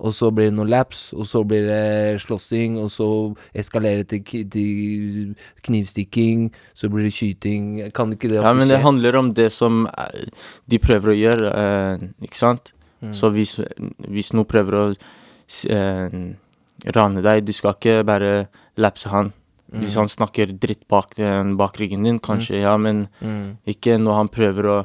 og 0.00 0.14
så 0.16 0.30
blir 0.32 0.48
det 0.48 0.56
noen 0.56 0.70
laps, 0.72 1.12
og 1.12 1.26
så 1.28 1.42
blir 1.44 1.66
det 1.68 2.20
slåssing, 2.24 2.78
og 2.80 2.88
så 2.90 3.06
eskalerer 3.54 4.02
det 4.08 4.22
til, 4.24 4.46
til 4.50 5.34
knivstikking, 5.66 6.48
så 6.74 6.88
blir 6.90 7.04
det 7.08 7.12
skyting 7.14 7.90
Kan 7.96 8.12
ikke 8.16 8.30
det 8.32 8.38
ofte 8.40 8.46
skje? 8.46 8.48
Ja, 8.48 8.52
men 8.58 8.68
det 8.70 8.78
skje? 8.78 8.84
handler 8.86 9.18
om 9.20 9.32
det 9.36 9.48
som 9.52 9.82
eh, 9.86 10.24
de 10.70 10.78
prøver 10.82 11.12
å 11.12 11.18
gjøre, 11.18 11.50
eh, 11.64 12.06
ikke 12.26 12.40
sant? 12.40 12.72
Mm. 13.00 13.12
Så 13.16 13.30
hvis, 13.32 13.56
hvis 14.08 14.32
noen 14.36 14.48
prøver 14.48 14.76
å 14.80 14.84
eh, 14.92 16.16
rane 16.96 17.22
deg, 17.24 17.44
du 17.48 17.52
skal 17.56 17.76
ikke 17.76 18.00
bare 18.08 18.32
lapse 18.80 19.08
han. 19.12 19.32
Hvis 19.70 19.94
Mm. 19.94 20.00
han 20.02 20.08
snakker 20.10 20.50
dritt 20.58 20.88
bak, 20.90 21.14
den- 21.14 21.56
bak 21.56 21.76
ryggen 21.78 22.02
din, 22.02 22.18
kanskje, 22.18 22.60
ja, 22.64 22.76
men 22.76 23.04
mm. 23.22 23.58
ikke 23.70 23.98
når 24.02 24.14
han 24.18 24.28
prøver 24.28 24.66
å 24.66 24.78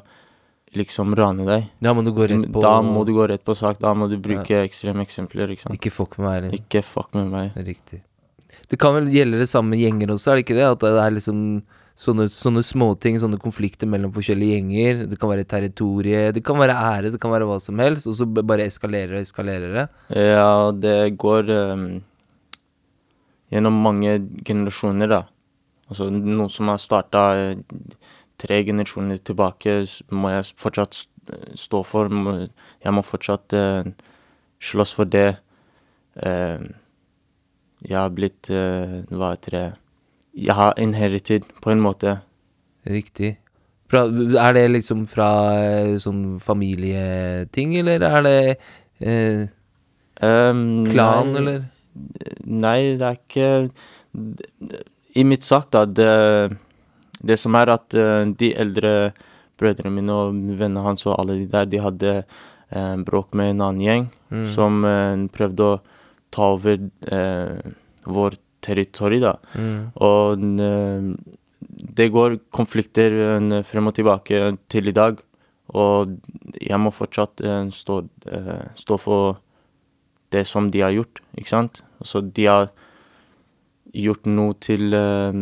liksom 0.80 1.16
rane 1.18 1.46
deg. 1.48 1.70
Da 1.84 1.94
må 1.96 2.04
du 2.06 2.12
gå 2.16 2.28
rett 2.32 2.50
på 2.52 2.64
Da 2.64 2.76
må 2.86 3.06
du 3.08 3.14
gå 3.16 3.28
rett 3.32 3.44
på 3.46 3.56
sak, 3.58 3.80
da 3.82 3.94
må 3.98 4.10
du 4.12 4.18
bruke 4.22 4.64
ekstreme 4.64 5.06
eksempler, 5.06 5.54
ikke 5.54 5.68
sant. 5.68 5.78
Ikke 5.78 5.94
fuck 5.94 6.20
med 6.20 6.28
meg, 6.28 6.38
eller? 6.42 6.60
Ikke 6.60 6.84
fuck 6.86 7.16
med 7.18 7.32
meg. 7.32 7.56
Riktig. 7.68 8.02
Det 8.70 8.80
kan 8.82 8.96
vel 8.96 9.10
gjelde 9.14 9.42
det 9.42 9.50
samme 9.52 9.76
med 9.76 9.84
gjenger 9.84 10.14
også, 10.16 10.32
er 10.32 10.40
det 10.40 10.46
ikke 10.46 10.58
det? 10.58 10.70
At 10.70 10.86
det 10.86 10.94
er 11.02 11.18
liksom 11.18 11.42
sånne, 12.00 12.28
sånne 12.32 12.64
småting, 12.66 13.20
sånne 13.22 13.40
konflikter 13.42 13.90
mellom 13.90 14.14
forskjellige 14.16 14.58
gjenger. 14.58 15.06
Det 15.12 15.20
kan 15.22 15.32
være 15.32 15.48
territorie, 15.50 16.26
det 16.36 16.44
kan 16.46 16.60
være 16.60 16.76
ære, 16.76 17.14
det 17.14 17.22
kan 17.24 17.34
være 17.34 17.48
hva 17.50 17.60
som 17.64 17.80
helst. 17.82 18.10
Og 18.12 18.18
så 18.18 18.28
bare 18.28 18.68
eskalerer 18.68 19.18
og 19.18 19.24
eskalerer 19.24 19.78
det. 19.80 19.86
Ja, 20.18 20.72
det 20.76 20.98
går 21.22 21.54
um, 21.76 21.88
gjennom 23.54 23.80
mange 23.86 24.18
generasjoner, 24.48 25.12
da. 25.12 25.24
Altså 25.86 26.10
noe 26.10 26.50
som 26.50 26.72
har 26.72 26.82
starta 26.82 27.24
tre 28.42 28.62
generasjoner 28.68 29.22
tilbake, 29.24 29.78
må 30.12 30.32
jeg 30.34 30.50
fortsatt 30.60 31.06
stå 31.58 31.82
for. 31.88 32.12
Må, 32.12 32.36
jeg 32.84 32.94
må 32.96 33.04
fortsatt 33.06 33.56
eh, 33.58 33.88
slåss 34.64 34.94
for 34.98 35.10
det. 35.10 35.30
Eh, 36.22 36.68
jeg 37.86 37.98
har 38.00 38.14
blitt 38.16 38.50
eh, 38.54 39.02
Hva 39.12 39.34
heter 39.34 39.58
det 39.58 39.66
Jeg 40.48 40.56
har 40.56 40.78
inherited, 40.82 41.48
på 41.62 41.74
en 41.74 41.84
måte. 41.84 42.20
Riktig. 42.88 43.36
Fra, 43.92 44.06
er 44.08 44.56
det 44.58 44.66
liksom 44.74 45.06
fra 45.10 45.30
eh, 45.60 45.96
sånn 46.02 46.40
familieting, 46.42 47.76
eller 47.82 48.04
er 48.08 48.26
det 48.26 48.40
eh, 49.00 49.46
um, 50.20 50.86
klan, 50.90 51.32
nei, 51.32 51.42
eller? 51.42 51.60
Nei, 52.50 52.80
det 53.00 53.08
er 53.08 53.20
ikke 53.20 53.50
I 55.16 55.26
mitt 55.30 55.46
sak, 55.46 55.70
da, 55.76 55.86
det, 55.86 56.10
det 57.24 57.38
som 57.40 57.56
er 57.56 57.72
at 57.74 57.94
eh, 57.94 58.26
de 58.38 58.52
eldre 58.56 59.14
brødrene 59.60 59.94
mine 59.94 60.12
og 60.12 60.34
vennene 60.60 60.84
hans 60.84 61.06
og 61.08 61.16
alle 61.20 61.38
de 61.40 61.48
der, 61.48 61.66
de 61.66 61.80
hadde 61.80 62.14
eh, 62.26 62.96
bråk 63.08 63.34
med 63.34 63.56
en 63.56 63.62
annen 63.70 63.86
gjeng 63.86 64.08
Mm. 64.36 64.48
som 64.52 64.80
eh, 64.84 65.28
prøvde 65.32 65.64
å 65.64 65.76
ta 66.34 66.48
over 66.56 66.80
eh, 67.14 67.72
vår 68.10 68.34
territori, 68.66 69.20
da. 69.22 69.36
Mm. 69.54 69.92
Og 70.02 70.42
det 71.96 72.08
går 72.12 72.40
konflikter 72.52 73.14
frem 73.64 73.88
og 73.88 73.94
tilbake 73.96 74.58
til 74.68 74.90
i 74.90 74.96
dag. 74.98 75.22
Og 75.78 76.16
jeg 76.60 76.80
må 76.82 76.92
fortsatt 76.92 77.40
stå, 77.72 78.00
stå 78.76 78.98
for 79.00 79.38
det 80.34 80.44
som 80.50 80.72
de 80.74 80.82
har 80.82 80.92
gjort, 80.98 81.22
ikke 81.38 81.54
sant. 81.54 81.84
Altså, 82.02 82.26
de 82.26 82.50
har 82.50 82.68
gjort 83.96 84.28
noe 84.30 84.56
til 84.64 84.96
eh, 84.96 85.38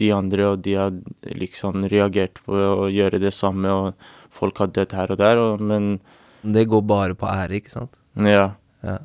de 0.00 0.08
andre, 0.14 0.52
og 0.52 0.62
de 0.64 0.76
har 0.78 0.94
liksom 1.38 1.86
reagert 1.92 2.40
på 2.46 2.56
å 2.56 2.88
gjøre 2.92 3.20
det 3.22 3.34
samme, 3.36 3.68
og 3.68 4.08
folk 4.34 4.58
har 4.62 4.72
dødd 4.72 4.96
her 4.96 5.12
og 5.14 5.20
der, 5.20 5.42
og, 5.42 5.60
men 5.60 5.98
Det 6.42 6.68
går 6.70 6.82
bare 6.86 7.16
på 7.18 7.28
ære, 7.28 7.60
ikke 7.60 7.74
sant? 7.74 8.00
ja. 8.16 8.54
Ja. 8.86 9.00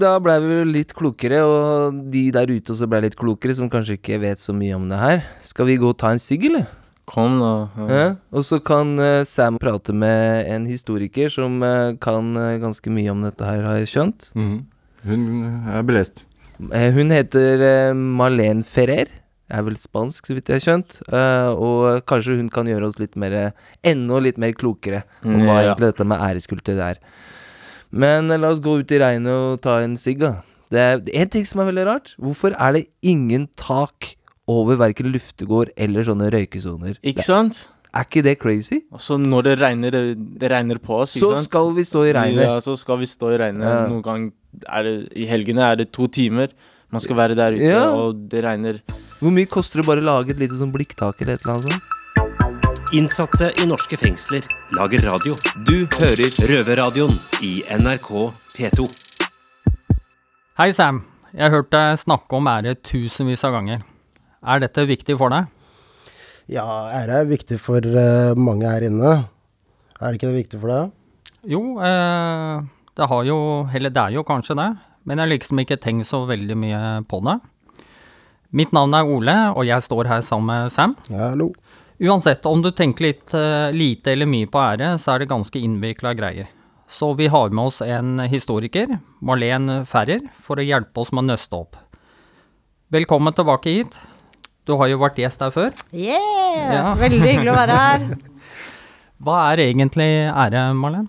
Da 0.00 0.14
blei 0.22 0.38
vi 0.40 0.54
jo 0.54 0.64
litt 0.64 0.92
klokere, 0.96 1.42
og 1.44 1.96
de 2.08 2.30
der 2.32 2.48
ute 2.48 2.72
også 2.72 2.86
blei 2.88 3.02
litt 3.04 3.18
klokere, 3.20 3.52
som 3.58 3.68
kanskje 3.68 3.98
ikke 3.98 4.20
vet 4.22 4.40
så 4.40 4.54
mye 4.56 4.78
om 4.78 4.86
det 4.88 4.96
her. 4.96 5.18
Skal 5.44 5.68
vi 5.68 5.74
gå 5.76 5.90
og 5.90 5.98
ta 6.00 6.14
en 6.14 6.22
sigg, 6.22 6.46
eller? 6.48 6.70
Kom, 7.10 7.36
da. 7.42 7.50
Ja. 7.90 8.06
Og 8.32 8.46
så 8.46 8.60
kan 8.64 8.94
eh, 9.02 9.26
Sam 9.28 9.58
prate 9.60 9.92
med 9.92 10.46
en 10.48 10.64
historiker 10.70 11.28
som 11.34 11.58
eh, 11.66 11.98
kan 12.00 12.32
ganske 12.62 12.94
mye 12.94 13.12
om 13.12 13.26
dette 13.26 13.44
her, 13.44 13.66
har 13.66 13.80
jeg 13.82 13.90
skjønt. 13.92 14.30
Mm. 14.38 14.56
Hun 15.10 15.26
er 15.74 15.84
belest. 15.84 16.24
Eh, 16.68 16.90
hun 16.92 17.12
heter 17.14 17.62
uh, 17.64 17.96
Marlene 17.96 18.64
Ferrer. 18.66 19.08
Er 19.50 19.64
vel 19.66 19.74
spansk, 19.80 20.28
så 20.28 20.36
vidt 20.36 20.50
jeg 20.52 20.60
har 20.60 20.62
skjønt. 20.62 21.00
Eh, 21.10 21.48
og 21.58 22.04
kanskje 22.06 22.36
hun 22.38 22.50
kan 22.54 22.68
gjøre 22.70 22.86
oss 22.86 23.00
litt 23.00 23.16
mer 23.18 23.50
Enda 23.82 24.20
litt 24.22 24.38
mer 24.38 24.52
klokere 24.54 25.00
om 25.24 25.40
hva 25.42 25.56
Ja. 25.56 25.62
egentlig 25.72 25.88
dette 25.90 26.06
med 26.06 26.22
æreskultur 26.22 26.78
er. 26.78 27.00
Men 27.90 28.30
eh, 28.30 28.38
la 28.38 28.52
oss 28.54 28.60
gå 28.62 28.76
ut 28.78 28.94
i 28.94 29.00
regnet 29.02 29.32
og 29.32 29.60
ta 29.64 29.80
en 29.82 29.96
sigg, 29.98 30.20
da. 30.22 30.36
Det 30.70 30.78
er 30.78 31.02
en 31.24 31.32
ting 31.34 31.48
som 31.50 31.64
er 31.64 31.72
veldig 31.72 31.86
rart. 31.88 32.14
Hvorfor 32.22 32.54
er 32.54 32.76
det 32.78 32.84
ingen 33.02 33.48
tak 33.58 34.12
over 34.46 34.78
verken 34.78 35.10
luftegård 35.10 35.72
eller 35.76 36.06
sånne 36.06 36.30
røykesoner? 36.30 37.00
Ikke 37.02 37.26
sant? 37.26 37.64
Er 37.90 38.04
ikke 38.06 38.22
det 38.22 38.36
crazy? 38.38 38.80
Altså 38.92 39.16
så 39.16 39.18
når 39.18 39.42
det 39.48 39.54
regner, 39.60 39.90
det, 39.90 40.02
det 40.38 40.50
regner 40.52 40.78
på 40.78 41.00
oss, 41.02 41.16
Så 41.18 41.32
sant? 41.34 41.48
skal 41.48 41.72
vi 41.74 41.82
stå 41.84 42.04
i 42.06 42.12
regnet. 42.14 42.44
Ja, 42.46 42.58
så 42.62 42.76
skal 42.78 43.00
vi 43.00 43.08
stå 43.10 43.32
i 43.34 43.38
regnet. 43.42 43.66
Ja. 43.66 43.86
Noen 43.90 44.02
gang 44.06 44.28
er 44.68 44.82
det 44.86 44.92
I 45.18 45.26
helgene 45.26 45.64
er 45.72 45.80
det 45.80 45.88
to 45.92 46.06
timer. 46.06 46.52
Man 46.90 47.00
skal 47.02 47.16
være 47.18 47.34
der 47.38 47.54
ute, 47.58 47.66
Ja. 47.66 47.88
og 47.90 48.28
det 48.30 48.44
regner. 48.44 48.78
Hvor 49.20 49.30
mye 49.34 49.46
koster 49.50 49.80
det 49.82 49.86
bare 49.86 50.00
å 50.02 50.06
lage 50.06 50.30
et 50.30 50.38
lite 50.38 50.54
sånn 50.58 50.72
blikktak 50.74 51.20
eller 51.22 51.34
et 51.34 51.42
eller 51.46 51.54
annet 51.58 51.72
sånt? 51.72 51.96
Innsatte 52.92 53.52
i 53.62 53.66
norske 53.66 53.94
fengsler 53.98 54.46
lager 54.74 55.02
radio. 55.06 55.34
Du 55.66 55.86
hører 55.98 56.30
Røverradioen 56.50 57.12
i 57.42 57.62
NRK 57.78 58.32
P2. 58.56 58.86
Hei, 60.58 60.72
Sam. 60.72 61.04
Jeg 61.32 61.42
har 61.46 61.50
hørt 61.54 61.70
deg 61.70 61.98
snakke 62.02 62.34
om 62.38 62.48
ære 62.50 62.74
tusenvis 62.82 63.44
av 63.46 63.52
ganger. 63.54 63.82
Er 64.42 64.58
dette 64.64 64.82
viktig 64.88 65.16
for 65.20 65.30
deg? 65.30 65.46
Ja, 66.50 66.66
ære 66.98 67.20
er 67.22 67.28
viktig 67.30 67.60
for 67.62 67.78
uh, 67.78 68.34
mange 68.34 68.66
her 68.66 68.82
inne. 68.82 69.12
Er 70.00 70.10
det 70.10 70.18
ikke 70.18 70.30
det 70.32 70.40
viktig 70.40 70.58
for 70.58 70.72
deg? 70.72 70.96
Jo, 71.50 71.60
eh, 71.80 72.56
det 72.98 73.06
har 73.08 73.22
jo 73.24 73.36
Eller 73.72 73.92
det 73.94 74.02
er 74.02 74.16
jo 74.18 74.24
kanskje 74.28 74.56
det, 74.58 74.66
men 75.08 75.16
jeg 75.16 75.22
har 75.22 75.30
liksom 75.30 75.62
ikke 75.62 75.78
tenkt 75.80 76.08
så 76.08 76.24
veldig 76.28 76.56
mye 76.58 76.80
på 77.08 77.20
det. 77.24 77.38
Mitt 78.50 78.74
navn 78.76 78.96
er 78.96 79.08
Ole, 79.08 79.36
og 79.54 79.64
jeg 79.68 79.86
står 79.86 80.10
her 80.10 80.24
sammen 80.26 80.50
med 80.50 80.74
Sam. 80.74 80.96
Ja, 81.08 81.30
hallo. 81.30 81.52
Uansett, 82.00 82.44
om 82.48 82.64
du 82.64 82.72
tenker 82.72 83.06
litt 83.06 83.36
uh, 83.36 83.70
lite 83.70 84.16
eller 84.16 84.28
mye 84.28 84.48
på 84.50 84.58
ære, 84.58 84.94
så 84.98 85.14
er 85.14 85.22
det 85.22 85.30
ganske 85.30 85.60
innvikla 85.60 86.16
greier. 86.18 86.50
Så 86.90 87.12
vi 87.14 87.28
har 87.30 87.54
med 87.54 87.70
oss 87.70 87.78
en 87.84 88.18
historiker, 88.26 88.98
Marlen 89.22 89.84
Ferrer, 89.86 90.24
for 90.42 90.58
å 90.58 90.66
hjelpe 90.66 91.04
oss 91.04 91.12
med 91.12 91.28
å 91.28 91.30
nøste 91.30 91.60
opp. 91.60 91.78
Velkommen 92.90 93.36
tilbake 93.36 93.76
hit. 93.76 94.00
Du 94.70 94.76
har 94.78 94.86
jo 94.86 95.00
vært 95.02 95.18
gjest 95.18 95.40
her 95.42 95.50
før. 95.50 95.72
Yeah! 95.90 96.74
Ja. 96.76 96.82
Veldig 96.98 97.24
hyggelig 97.24 97.50
å 97.50 97.56
være 97.56 97.78
her. 97.80 98.04
Hva 99.26 99.38
er 99.50 99.64
egentlig 99.64 100.06
ære, 100.30 100.68
Marlen? 100.78 101.08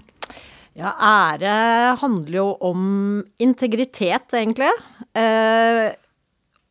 Ja, 0.75 0.96
ære 0.98 1.53
handler 2.01 2.38
jo 2.39 2.48
om 2.65 2.82
integritet, 3.44 4.34
egentlig. 4.34 4.72
Eh, 5.13 5.91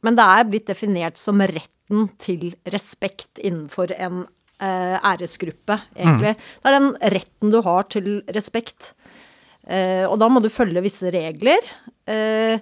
men 0.03 0.19
det 0.19 0.27
er 0.35 0.51
blitt 0.51 0.67
definert 0.73 1.21
som 1.21 1.39
retten 1.45 2.09
til 2.19 2.51
respekt 2.75 3.39
innenfor 3.39 3.95
en 3.95 4.25
eh, 4.59 4.99
æresgruppe, 4.99 5.79
egentlig. 5.95 6.35
Det 6.35 6.73
er 6.73 6.79
den 6.81 6.93
retten 7.15 7.55
du 7.55 7.61
har 7.71 7.87
til 7.93 8.13
respekt. 8.35 8.97
Eh, 9.63 10.09
og 10.09 10.19
da 10.19 10.27
må 10.33 10.43
du 10.43 10.51
følge 10.51 10.83
visse 10.83 11.15
regler. 11.15 11.71
Eh, 12.11 12.59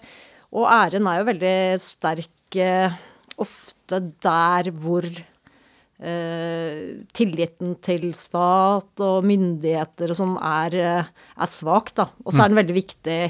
og 0.52 0.68
æren 0.68 1.08
er 1.08 1.22
jo 1.22 1.30
veldig 1.32 1.58
sterk 1.80 2.60
eh, 2.60 3.04
ofte 3.42 4.00
der 4.24 4.70
hvor 4.76 5.06
eh, 5.08 6.80
tilliten 7.16 7.76
til 7.84 8.10
stat 8.18 9.02
og 9.04 9.26
myndigheter 9.28 10.12
og 10.14 10.18
sånn 10.20 10.36
er, 10.38 10.76
eh, 10.78 11.12
er 11.38 11.52
svak, 11.52 11.94
da. 11.98 12.08
Og 12.24 12.34
så 12.34 12.44
er 12.44 12.52
den 12.52 12.60
veldig 12.60 12.76
viktig 12.78 13.20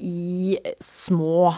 i 0.00 0.56
små 0.84 1.50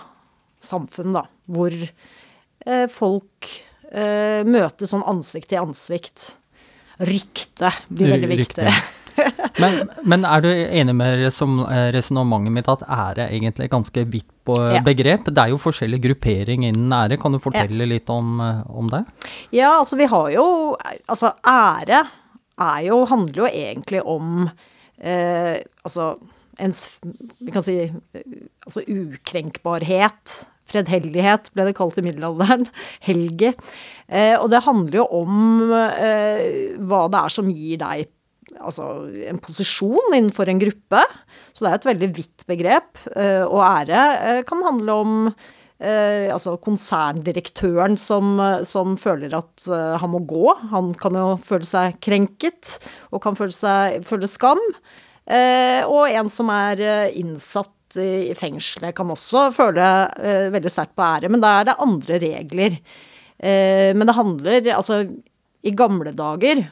samfunn, 0.62 1.14
da, 1.16 1.24
hvor 1.50 1.74
eh, 1.74 2.86
folk 2.90 3.50
eh, 3.90 4.42
møtes 4.46 4.92
sånn 4.94 5.06
ansikt 5.10 5.50
til 5.52 5.62
ansikt. 5.62 6.32
Rykte 7.02 7.72
blir 7.88 8.12
veldig 8.16 8.36
Rykte. 8.36 8.66
viktig. 8.66 8.98
Men, 9.60 9.78
men 10.08 10.24
er 10.24 10.42
du 10.44 10.48
enig 10.50 10.94
med 10.96 11.22
eh, 11.26 11.88
resonnementet 11.94 12.54
mitt 12.54 12.68
at 12.72 12.84
ære 12.86 13.26
er 13.26 13.34
egentlig 13.36 13.66
et 13.68 13.74
ganske 13.74 14.04
vidt 14.12 14.28
på 14.46 14.56
Ja. 14.72 14.80
begrep? 14.82 15.28
Det 15.28 15.38
er 15.38 15.52
jo 15.52 15.60
forskjellige 15.62 16.02
grupperinger 16.08 16.72
innen 16.72 16.92
ære. 16.96 17.18
Kan 17.20 17.32
du 17.36 17.38
fortelle 17.42 17.86
litt 17.86 18.10
om, 18.10 18.40
eh, 18.40 18.62
om 18.70 18.88
det? 18.90 19.04
Ja, 19.54 19.78
altså 19.78 19.96
vi 20.00 20.08
har 20.10 20.30
jo 20.34 20.46
Altså 21.08 21.32
ære 21.46 22.04
jo, 22.86 23.04
handler 23.10 23.42
jo 23.44 23.46
egentlig 23.48 24.02
om 24.06 24.48
eh, 25.00 25.58
Altså 25.84 26.16
ens 26.60 26.98
Vi 27.40 27.50
kan 27.50 27.62
si 27.64 27.76
altså 28.66 28.82
ukrenkbarhet. 28.86 30.46
Fredhellighet 30.72 31.50
ble 31.52 31.66
det 31.68 31.74
kalt 31.76 31.98
i 31.98 32.04
middelalderen. 32.06 32.66
Helge. 33.08 33.52
Eh, 34.08 34.36
og 34.38 34.50
det 34.52 34.62
handler 34.66 35.00
jo 35.02 35.06
om 35.22 35.72
eh, 35.76 36.76
hva 36.80 37.06
det 37.12 37.22
er 37.24 37.34
som 37.34 37.50
gir 37.52 37.80
deg 37.82 38.06
altså 38.62 38.86
en 39.28 39.40
posisjon 39.42 40.14
innenfor 40.14 40.50
en 40.50 40.60
gruppe. 40.62 41.02
Så 41.52 41.64
det 41.64 41.70
er 41.70 41.80
et 41.80 41.90
veldig 41.90 42.10
vidt 42.16 42.46
begrep. 42.48 43.02
Eh, 43.14 43.42
og 43.44 43.60
ære 43.64 44.04
eh, 44.18 44.40
kan 44.48 44.64
handle 44.64 44.96
om 45.04 45.14
eh, 45.28 46.30
altså 46.32 46.56
konserndirektøren 46.62 47.98
som, 48.00 48.34
som 48.68 48.96
føler 49.00 49.36
at 49.38 49.68
han 50.00 50.14
må 50.14 50.22
gå. 50.28 50.46
Han 50.72 50.92
kan 50.98 51.18
jo 51.18 51.36
føle 51.42 51.68
seg 51.68 52.00
krenket, 52.04 52.76
og 53.10 53.22
kan 53.24 53.38
føle, 53.38 53.54
seg, 53.54 54.02
føle 54.08 54.30
skam. 54.30 54.62
Og 55.22 56.10
en 56.10 56.28
som 56.34 56.48
er 56.50 56.80
innsatt 57.14 57.94
i, 58.02 58.32
fengselet, 58.34 58.94
kan 58.96 59.10
også 59.12 59.44
føle 59.54 59.84
veldig 60.50 60.72
sterkt 60.72 60.96
på 60.98 61.04
ære, 61.06 61.30
men 61.30 61.44
da 61.44 61.52
er 61.60 61.68
det 61.68 61.76
andre 61.84 62.18
regler. 62.18 62.78
Men 63.38 64.08
det 64.08 64.16
handler 64.16 64.66
Altså, 64.74 65.04
i 65.62 65.72
gamle 65.78 66.10
dager 66.16 66.64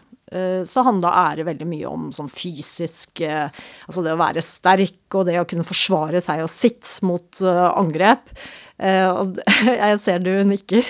så 0.67 0.85
handla 0.87 1.11
ære 1.33 1.47
veldig 1.49 1.67
mye 1.67 1.91
om 1.91 2.09
sånn 2.15 2.31
fysisk 2.31 3.23
eh, 3.27 3.49
Altså 3.89 4.05
det 4.05 4.13
å 4.15 4.21
være 4.21 4.45
sterk 4.45 5.17
og 5.19 5.27
det 5.27 5.41
å 5.41 5.47
kunne 5.49 5.67
forsvare 5.67 6.21
seg 6.23 6.45
og 6.45 6.51
sitt 6.53 6.87
mot 7.07 7.41
eh, 7.43 7.63
angrep. 7.71 8.31
Eh, 8.79 9.23
jeg 9.83 10.01
ser 10.05 10.23
du 10.23 10.33
nikker. 10.47 10.87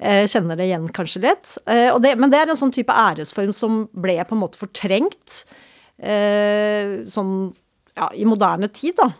Jeg 0.00 0.32
kjenner 0.32 0.58
det 0.58 0.68
igjen 0.68 0.88
kanskje 0.94 1.22
litt. 1.24 1.54
Eh, 1.70 1.92
det, 2.02 2.16
men 2.18 2.32
det 2.32 2.40
er 2.42 2.52
en 2.52 2.60
sånn 2.60 2.74
type 2.74 2.92
æresform 3.04 3.54
som 3.56 3.84
ble 3.94 4.18
på 4.24 4.36
en 4.36 4.42
måte 4.42 4.60
fortrengt 4.60 5.44
eh, 6.02 7.04
sånn 7.10 7.36
ja, 7.94 8.10
i 8.18 8.26
moderne 8.26 8.68
tid, 8.74 8.98
da. 8.98 9.12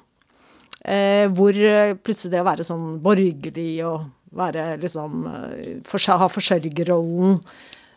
Eh, 0.84 1.30
hvor 1.32 1.56
eh, 1.56 1.94
plutselig 1.96 2.34
det 2.34 2.42
å 2.42 2.48
være 2.50 2.66
sånn 2.66 2.98
borgerlig 3.04 3.78
og 3.88 4.10
være 4.36 4.74
liksom 4.82 5.22
eh, 5.30 5.94
Ha 6.18 6.26
forsørgerrollen 6.28 7.38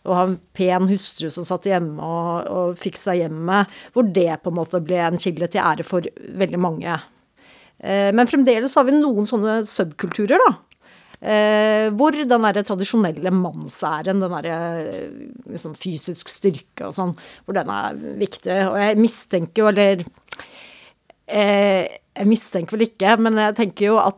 og 0.08 0.16
ha 0.16 0.24
en 0.30 0.38
pen 0.58 0.88
hustru 0.90 1.30
som 1.34 1.46
satt 1.48 1.68
hjemme 1.70 2.00
og, 2.04 2.48
og 2.48 2.80
fiksa 2.80 3.18
hjemmet, 3.20 3.74
hvor 3.94 4.08
det 4.08 4.32
på 4.44 4.54
en 4.54 4.60
måte 4.60 4.82
ble 4.84 5.02
en 5.04 5.20
kilde 5.22 5.52
til 5.52 5.64
ære 5.64 5.86
for 5.88 6.08
veldig 6.42 6.62
mange. 6.64 6.96
Eh, 7.84 8.10
men 8.16 8.30
fremdeles 8.30 8.74
har 8.78 8.88
vi 8.88 8.96
noen 8.96 9.30
sånne 9.30 9.60
subkulturer, 9.70 10.42
da. 10.48 10.56
Eh, 11.18 11.88
hvor 11.98 12.14
den 12.14 12.44
der 12.46 12.62
tradisjonelle 12.62 13.32
mannsæren, 13.34 14.22
den 14.22 14.34
derre 14.36 14.58
eh, 14.84 15.08
liksom 15.50 15.74
fysisk 15.80 16.30
styrke 16.30 16.92
og 16.92 16.94
sånn, 16.94 17.16
hvor 17.46 17.58
den 17.58 17.72
er 17.74 17.98
viktig. 18.20 18.58
Og 18.70 18.78
jeg 18.78 19.00
mistenker 19.02 19.64
jo, 19.64 19.72
eller 19.72 20.04
eh, 21.26 21.90
Jeg 22.18 22.26
mistenker 22.26 22.78
vel 22.78 22.88
ikke, 22.88 23.18
men 23.22 23.38
jeg 23.38 23.58
tenker 23.58 23.92
jo 23.92 23.98
at 24.02 24.18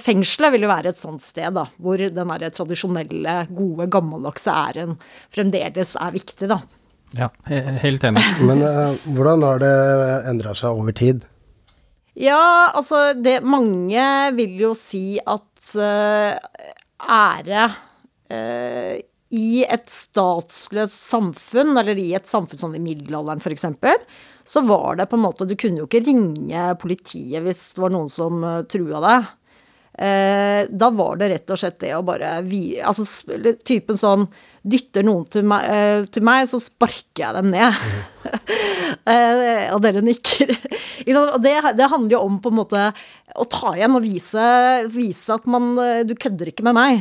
fengselet 0.00 0.54
vil 0.54 0.64
jo 0.64 0.70
være 0.70 0.92
et 0.94 1.00
sånt 1.00 1.24
sted, 1.24 1.52
da, 1.56 1.66
hvor 1.82 2.00
den 2.00 2.32
der 2.32 2.52
tradisjonelle, 2.54 3.34
gode, 3.52 3.88
gammeldagse 3.92 4.54
æren 4.54 4.94
fremdeles 5.34 5.96
er 6.00 6.14
viktig, 6.14 6.48
da. 6.50 6.62
Ja, 7.16 7.28
helt 7.82 8.04
enig. 8.06 8.22
Men 8.48 8.62
uh, 8.62 8.94
hvordan 9.16 9.44
har 9.46 9.62
det 9.62 9.74
endra 10.30 10.54
seg 10.56 10.78
over 10.78 10.94
tid? 10.96 11.26
Ja, 12.20 12.70
altså 12.74 13.12
det 13.16 13.40
Mange 13.46 14.02
vil 14.36 14.58
jo 14.60 14.72
si 14.78 15.20
at 15.22 15.70
uh, 15.78 16.34
ære 17.00 17.68
uh, 17.70 18.96
i 19.30 19.62
et 19.62 19.86
statsløst 19.90 20.96
samfunn, 21.06 21.76
eller 21.78 21.98
i 21.98 22.10
et 22.18 22.26
samfunn 22.26 22.60
sånn 22.60 22.74
i 22.78 22.82
middelalderen 22.82 23.42
f.eks., 23.42 23.68
så 24.50 24.62
var 24.66 24.98
det 24.98 25.06
på 25.06 25.14
en 25.14 25.22
måte 25.22 25.46
Du 25.46 25.52
kunne 25.54 25.78
jo 25.78 25.86
ikke 25.86 26.00
ringe 26.02 26.62
politiet 26.80 27.44
hvis 27.44 27.60
det 27.76 27.82
var 27.84 27.92
noen 27.94 28.08
som 28.10 28.42
trua 28.66 29.02
deg. 29.04 29.28
Eh, 29.98 30.68
da 30.70 30.90
var 30.94 31.18
det 31.20 31.28
rett 31.32 31.50
og 31.52 31.58
slett 31.60 31.80
det 31.82 31.90
å 31.96 32.04
bare 32.06 32.38
vi, 32.46 32.78
Altså 32.78 33.02
typen 33.66 33.98
sånn 33.98 34.28
Dytter 34.62 35.04
noen 35.04 35.24
til 35.32 35.44
meg, 35.50 35.66
eh, 35.66 36.06
til 36.12 36.24
meg 36.24 36.46
så 36.48 36.60
sparker 36.60 37.22
jeg 37.22 37.32
dem 37.32 37.46
ned. 37.48 37.78
eh, 39.08 39.70
og 39.72 39.80
dere 39.80 40.02
nikker. 40.04 40.52
og 41.16 41.38
det, 41.40 41.54
det, 41.78 41.88
handler 41.88 42.12
jo 42.12 42.20
om 42.26 42.36
på 42.44 42.52
en 42.52 42.58
måte 42.58 42.82
å 43.40 43.46
ta 43.48 43.72
igjen 43.72 43.96
og 43.96 44.04
vise, 44.04 44.44
vise 44.92 45.32
at 45.32 45.48
man 45.48 45.72
Du 46.04 46.12
kødder 46.12 46.52
ikke 46.52 46.66
med 46.68 46.76
meg. 46.76 47.00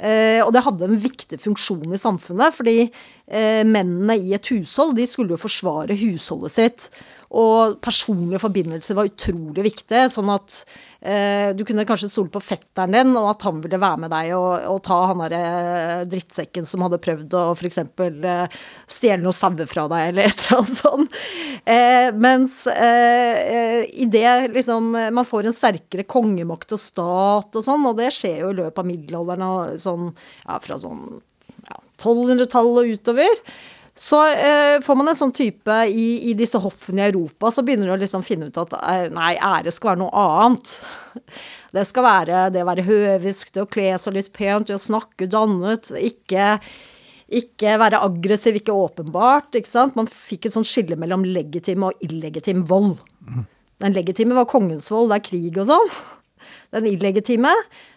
Eh, 0.00 0.40
og 0.40 0.54
det 0.56 0.62
hadde 0.64 0.86
en 0.88 1.00
viktig 1.00 1.36
funksjon 1.42 1.92
i 1.92 2.00
samfunnet, 2.00 2.54
fordi 2.56 2.88
mennene 3.30 4.16
i 4.18 4.34
et 4.34 4.48
hushold 4.50 4.96
de 4.98 5.04
skulle 5.06 5.36
jo 5.36 5.40
forsvare 5.40 5.94
husholdet 6.00 6.54
sitt. 6.56 6.86
Og 7.30 7.76
personlige 7.78 8.40
forbindelser 8.42 8.96
var 8.98 9.06
utrolig 9.06 9.62
viktig. 9.62 10.00
Sånn 10.10 10.32
at 10.34 10.56
eh, 10.98 11.52
du 11.54 11.62
kunne 11.66 11.84
kanskje 11.86 12.08
stole 12.10 12.32
på 12.34 12.42
fetteren 12.42 12.96
din, 12.96 13.12
og 13.14 13.28
at 13.30 13.46
han 13.46 13.60
ville 13.62 13.78
være 13.78 14.02
med 14.02 14.10
deg 14.10 14.32
og, 14.34 14.48
og 14.72 14.80
ta 14.88 14.98
han 15.12 15.22
derre 15.22 15.42
eh, 15.60 16.02
drittsekken 16.10 16.66
som 16.66 16.82
hadde 16.82 16.98
prøvd 17.04 17.38
å 17.38 17.44
f.eks. 17.54 17.78
Eh, 17.84 18.58
stjele 18.90 19.22
noen 19.22 19.38
sauer 19.38 19.70
fra 19.70 19.86
deg, 19.94 20.08
eller 20.10 20.26
et 20.32 20.42
eller 20.42 20.58
annet 20.58 20.80
sånt. 20.80 21.22
Eh, 21.62 22.10
mens 22.26 22.60
eh, 22.74 23.86
det 24.10 24.28
liksom 24.50 24.90
Man 24.90 25.26
får 25.28 25.46
en 25.46 25.54
sterkere 25.54 26.02
kongemakt 26.08 26.72
og 26.74 26.82
stat 26.82 27.54
og 27.54 27.62
sånn, 27.62 27.86
og 27.86 27.98
det 28.00 28.10
skjer 28.16 28.42
jo 28.42 28.50
i 28.50 28.58
løpet 28.64 28.82
av 28.82 28.90
middelalderen, 28.90 29.78
sånn, 29.78 30.10
ja, 30.48 30.58
fra 30.64 30.82
sånn 30.82 31.20
1200-tallet 32.00 32.80
og 32.82 32.96
utover. 32.98 33.44
Så 34.00 34.20
eh, 34.32 34.78
får 34.80 34.96
man 34.96 35.10
en 35.10 35.18
sånn 35.18 35.32
type 35.36 35.74
i, 35.92 36.30
i, 36.30 36.34
disse 36.38 36.58
hoffene 36.62 37.02
i 37.02 37.10
Europa, 37.10 37.50
så 37.52 37.64
begynner 37.66 37.90
du 37.90 37.94
å 37.96 38.00
liksom 38.00 38.22
finne 38.24 38.48
ut 38.48 38.60
at 38.62 38.72
eh, 38.78 39.08
nei, 39.12 39.34
ære 39.36 39.72
skal 39.74 39.92
være 39.92 40.02
noe 40.04 40.22
annet. 40.24 40.70
Det 41.70 41.84
skal 41.86 42.06
være 42.06 42.38
det 42.54 42.64
å 42.64 42.66
være 42.66 42.86
høvisk, 42.86 43.52
det 43.54 43.60
å 43.62 43.68
kle 43.70 43.92
seg 44.00 44.16
litt 44.16 44.32
pent, 44.34 44.70
det 44.70 44.74
å 44.74 44.82
snakke 44.82 45.28
dannet. 45.30 45.90
Ikke, 46.00 46.56
ikke 47.30 47.76
være 47.78 48.00
aggressiv, 48.02 48.56
ikke 48.58 48.74
åpenbart. 48.74 49.54
ikke 49.54 49.70
sant? 49.70 49.94
Man 50.00 50.10
fikk 50.10 50.48
et 50.48 50.56
sånt 50.56 50.66
skille 50.66 50.98
mellom 50.98 51.22
legitim 51.28 51.86
og 51.86 52.02
illegitim 52.02 52.64
vold. 52.66 52.96
Den 53.84 53.94
legitime 53.94 54.34
var 54.34 54.48
kongens 54.50 54.90
vold, 54.90 55.12
det 55.12 55.20
er 55.20 55.28
krig 55.28 55.60
og 55.60 55.70
sånn. 55.70 55.94
Den 56.74 56.88
illegitime, 56.90 57.52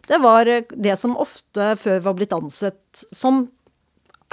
det 0.10 0.20
var 0.22 0.50
det 0.70 0.96
som 1.00 1.18
ofte 1.18 1.74
før 1.80 2.06
var 2.06 2.20
blitt 2.20 2.36
ansett 2.36 3.06
som 3.10 3.48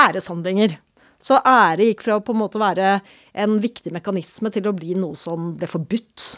æreshandlinger. 0.08 0.78
Så 1.20 1.36
ære 1.44 1.90
gikk 1.90 2.06
fra 2.06 2.16
å 2.16 2.22
på 2.24 2.32
en 2.32 2.40
måte 2.40 2.60
være 2.60 3.00
en 3.36 3.58
viktig 3.60 3.92
mekanisme 3.92 4.52
til 4.54 4.70
å 4.70 4.76
bli 4.76 4.96
noe 4.96 5.18
som 5.20 5.52
ble 5.58 5.68
forbudt 5.68 6.30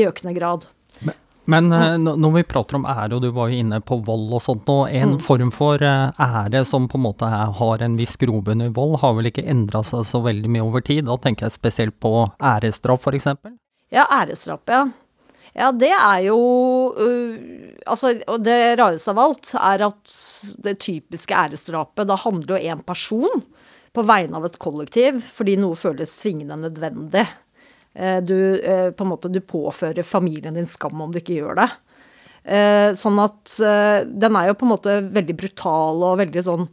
i 0.00 0.06
økende 0.08 0.32
grad. 0.36 0.64
Men, 1.04 1.18
men 1.44 1.68
mm. 1.68 2.08
når 2.22 2.32
vi 2.38 2.44
prater 2.48 2.78
om 2.78 2.86
ære, 2.88 3.18
og 3.18 3.20
du 3.20 3.28
var 3.36 3.52
jo 3.52 3.60
inne 3.60 3.82
på 3.84 3.98
vold 4.06 4.32
og 4.32 4.40
sånt 4.46 4.64
nå, 4.70 4.78
en 4.88 5.16
mm. 5.18 5.20
form 5.26 5.52
for 5.52 5.84
eh, 5.84 6.24
ære 6.24 6.64
som 6.64 6.88
på 6.88 6.96
en 6.96 7.04
måte 7.04 7.28
har 7.28 7.84
en 7.84 7.98
viss 8.00 8.16
grobunn 8.20 8.64
i 8.64 8.72
vold, 8.72 8.96
har 9.04 9.12
vel 9.18 9.28
ikke 9.28 9.44
endra 9.44 9.84
seg 9.84 10.08
så 10.08 10.22
veldig 10.24 10.54
mye 10.56 10.64
over 10.64 10.84
tid? 10.84 11.04
Da 11.10 11.18
tenker 11.20 11.50
jeg 11.50 11.58
spesielt 11.58 12.00
på 12.00 12.16
æresdrap, 12.40 13.04
f.eks.? 13.04 13.28
Ja, 13.92 14.08
æresdrap, 14.08 14.64
ja. 14.72 14.86
Ja, 15.54 15.70
det 15.70 15.92
er 15.94 16.24
jo 16.26 16.38
Altså, 17.86 18.14
det 18.42 18.58
rareste 18.80 19.12
av 19.12 19.20
alt 19.22 19.52
er 19.60 19.84
at 19.86 20.14
det 20.64 20.78
typiske 20.82 21.36
æresdrapet, 21.36 22.08
da 22.08 22.16
handler 22.16 22.54
jo 22.54 22.72
én 22.72 22.80
person 22.86 23.42
på 23.94 24.04
vegne 24.08 24.38
av 24.38 24.46
et 24.48 24.56
kollektiv 24.58 25.20
fordi 25.26 25.58
noe 25.60 25.76
føles 25.78 26.14
tvingende 26.22 26.56
nødvendig. 26.62 27.26
Eh, 27.94 28.18
du, 28.24 28.34
på 28.96 29.04
en 29.04 29.10
måte, 29.10 29.30
du 29.30 29.42
påfører 29.44 30.06
familien 30.06 30.56
din 30.56 30.70
skam 30.70 31.02
om 31.04 31.12
du 31.12 31.20
ikke 31.20 31.36
gjør 31.36 31.60
det. 31.60 31.68
Eh, 32.44 32.88
sånn 32.98 33.20
at 33.22 33.58
den 34.08 34.40
er 34.40 34.48
jo 34.48 34.56
på 34.58 34.66
en 34.66 34.72
måte 34.72 34.96
veldig 35.14 35.36
brutal 35.38 36.02
og 36.08 36.18
veldig 36.24 36.44
sånn 36.48 36.66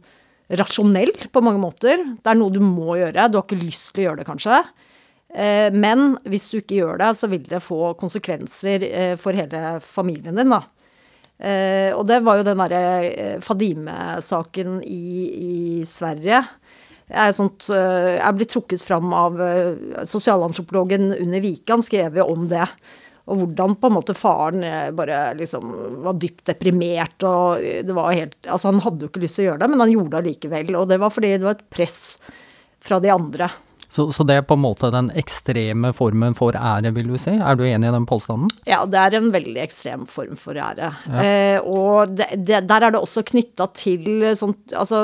rasjonell 0.58 1.12
på 1.32 1.44
mange 1.44 1.60
måter. 1.62 2.02
Det 2.18 2.32
er 2.32 2.40
noe 2.40 2.52
du 2.52 2.60
må 2.64 2.96
gjøre. 2.98 3.28
Du 3.28 3.38
har 3.38 3.46
ikke 3.46 3.60
lyst 3.62 3.92
til 3.92 4.02
å 4.02 4.08
gjøre 4.08 4.22
det, 4.22 4.28
kanskje. 4.28 4.62
Men 5.32 6.18
hvis 6.28 6.50
du 6.52 6.58
ikke 6.58 6.76
gjør 6.76 6.98
det, 7.00 7.06
så 7.16 7.28
vil 7.32 7.46
det 7.48 7.62
få 7.64 7.94
konsekvenser 7.96 8.82
for 9.16 9.32
hele 9.32 9.78
familien 9.80 10.36
din, 10.36 10.52
da. 10.52 10.58
Og 11.96 12.02
det 12.04 12.18
var 12.20 12.36
jo 12.36 12.44
den 12.44 12.60
derre 12.60 13.38
Fadime-saken 13.40 14.82
i, 14.84 15.06
i 15.32 15.54
Sverige 15.88 16.42
er, 17.12 17.32
sånt, 17.36 17.68
jeg 17.68 18.36
blitt 18.36 18.52
trukket 18.52 18.82
fram 18.84 19.12
av 19.16 19.40
eh, 19.42 20.04
sosialantropologen 20.08 21.12
Unni 21.18 21.40
Wikan, 21.44 21.84
jo 22.22 22.28
om 22.32 22.46
det. 22.50 22.66
Og 23.30 23.38
hvordan 23.38 23.76
på 23.78 23.88
en 23.88 23.96
måte 23.98 24.16
faren 24.18 24.64
eh, 24.66 24.92
bare 24.96 25.34
liksom 25.38 25.74
var 26.06 26.18
dypt 26.20 26.46
deprimert 26.50 27.22
og 27.28 27.62
det 27.62 27.94
var 27.96 28.16
helt 28.16 28.38
Altså, 28.46 28.72
han 28.72 28.82
hadde 28.82 29.06
jo 29.06 29.12
ikke 29.12 29.22
lyst 29.22 29.38
til 29.38 29.46
å 29.46 29.50
gjøre 29.50 29.62
det, 29.62 29.70
men 29.72 29.84
han 29.84 29.92
gjorde 29.94 30.22
det 30.22 30.32
likevel. 30.32 30.72
Og 30.80 30.88
det 30.90 31.00
var 31.02 31.14
fordi 31.14 31.36
det 31.36 31.46
var 31.46 31.58
et 31.58 31.68
press 31.72 32.00
fra 32.82 32.98
de 33.02 33.12
andre. 33.14 33.50
Så, 33.92 34.06
så, 34.12 34.24
det 34.24 34.38
er 34.38 34.44
på 34.48 34.56
en 34.56 34.62
måte 34.62 34.88
den 34.88 35.10
ekstreme 35.20 35.90
formen 35.92 36.32
for 36.32 36.56
ære, 36.56 36.94
vil 36.96 37.10
du 37.12 37.18
si? 37.20 37.34
Er 37.36 37.58
du 37.58 37.66
enig 37.66 37.90
i 37.90 37.92
den 37.92 38.06
påstanden? 38.08 38.48
Ja, 38.64 38.78
det 38.88 38.96
er 38.96 39.18
en 39.18 39.28
veldig 39.34 39.60
ekstrem 39.60 40.06
form 40.08 40.38
for 40.40 40.56
ære. 40.56 40.88
Ja. 41.12 41.24
Eh, 41.28 41.58
og 41.60 42.14
det, 42.16 42.30
det, 42.40 42.62
der 42.70 42.86
er 42.86 42.94
det 42.94 43.02
også 43.02 43.20
knytta 43.28 43.66
til 43.76 44.24
sånt, 44.40 44.72
Altså 44.72 45.02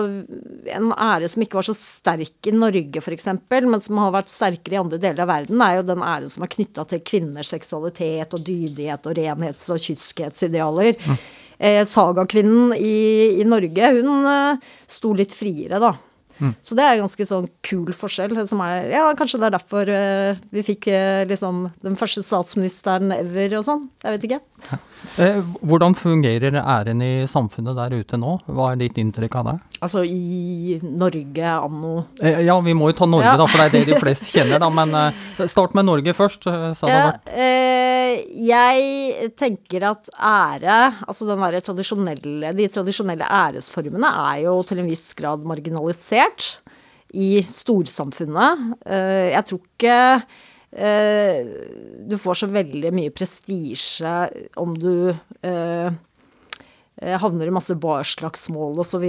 en 0.72 0.88
ære 0.96 1.28
som 1.28 1.44
ikke 1.44 1.60
var 1.60 1.68
så 1.68 1.76
sterk 1.76 2.48
i 2.48 2.56
Norge, 2.56 3.04
f.eks., 3.04 3.28
men 3.28 3.84
som 3.84 4.00
har 4.00 4.16
vært 4.16 4.32
sterkere 4.32 4.78
i 4.78 4.80
andre 4.80 5.02
deler 5.04 5.26
av 5.26 5.32
verden, 5.34 5.60
er 5.60 5.76
jo 5.76 5.86
den 5.92 6.08
æren 6.08 6.32
som 6.32 6.48
er 6.48 6.54
knytta 6.56 6.88
til 6.88 7.04
kvinners 7.12 7.52
seksualitet 7.52 8.32
og 8.32 8.48
dydighet 8.48 9.04
og 9.04 9.20
renhets- 9.20 9.68
og 9.74 9.84
kyskhetsidealer. 9.84 10.96
Mm. 10.96 11.22
Eh, 11.58 11.84
Sagakvinnen 11.84 12.72
i, 12.72 12.96
i 13.42 13.44
Norge, 13.44 13.94
hun 14.00 14.32
eh, 14.32 14.68
sto 14.88 15.12
litt 15.12 15.36
friere, 15.36 15.76
da. 15.82 15.96
Mm. 16.38 16.54
Så 16.62 16.76
det 16.78 16.84
er 16.84 16.94
en 16.94 17.04
ganske 17.04 17.26
sånn 17.28 17.48
kul 17.66 17.92
forskjell. 17.96 18.36
Som 18.48 18.62
er, 18.64 18.90
ja, 18.92 19.04
kanskje 19.18 19.40
det 19.42 19.48
er 19.48 19.56
derfor 19.56 19.90
uh, 19.90 20.42
vi 20.54 20.64
fikk 20.66 20.90
uh, 20.92 21.24
liksom 21.28 21.66
den 21.84 21.98
første 21.98 22.24
statsministeren 22.26 23.14
ever 23.16 23.58
og 23.58 23.66
sånn. 23.66 23.88
Jeg 24.04 24.16
vet 24.16 24.28
ikke. 24.30 24.40
Ja. 24.68 24.80
Eh, 25.22 25.38
hvordan 25.62 25.94
fungerer 25.98 26.58
æren 26.58 27.02
i 27.02 27.26
samfunnet 27.30 27.78
der 27.78 27.94
ute 28.00 28.18
nå? 28.20 28.36
Hva 28.46 28.72
er 28.72 28.80
ditt 28.82 28.98
inntrykk 29.00 29.38
av 29.40 29.50
det? 29.50 29.56
Altså 29.84 30.02
i 30.02 30.78
Norge 30.82 31.50
anno 31.54 31.92
eh, 32.22 32.40
Ja, 32.46 32.56
vi 32.64 32.74
må 32.74 32.90
jo 32.90 32.96
ta 32.98 33.06
Norge, 33.06 33.28
ja. 33.30 33.36
da, 33.38 33.46
for 33.46 33.62
det 33.62 33.68
er 33.68 33.74
det 33.76 33.92
de 33.92 34.00
fleste 34.04 34.30
kjenner, 34.32 34.58
da. 34.62 34.70
Men 34.74 34.94
eh, 34.98 35.46
start 35.50 35.76
med 35.78 35.86
Norge 35.86 36.14
først. 36.18 36.48
Så 36.78 36.90
ja, 36.90 37.12
eh, 37.30 38.24
jeg 38.48 39.30
tenker 39.38 39.86
at 39.92 40.10
ære, 40.16 40.80
altså 41.06 41.28
tradisjonelle, 41.62 42.52
de 42.58 42.68
tradisjonelle 42.72 43.28
æresformene, 43.38 44.10
er 44.32 44.44
jo 44.48 44.58
til 44.66 44.82
en 44.82 44.90
viss 44.90 45.12
grad 45.18 45.46
marginalisert 45.46 46.56
i 47.14 47.38
storsamfunnet. 47.44 48.66
Eh, 48.84 49.30
jeg 49.32 49.46
tror 49.48 49.62
ikke 49.62 50.00
eh, 50.74 51.54
du 52.08 52.18
får 52.20 52.42
så 52.42 52.50
veldig 52.50 52.92
mye 52.98 53.14
prestisje 53.14 54.18
om 54.58 54.74
du 54.74 54.92
havner 56.98 57.46
i 57.46 57.54
masse 57.54 57.74
barslagsmål 57.78 58.80
osv. 58.82 59.04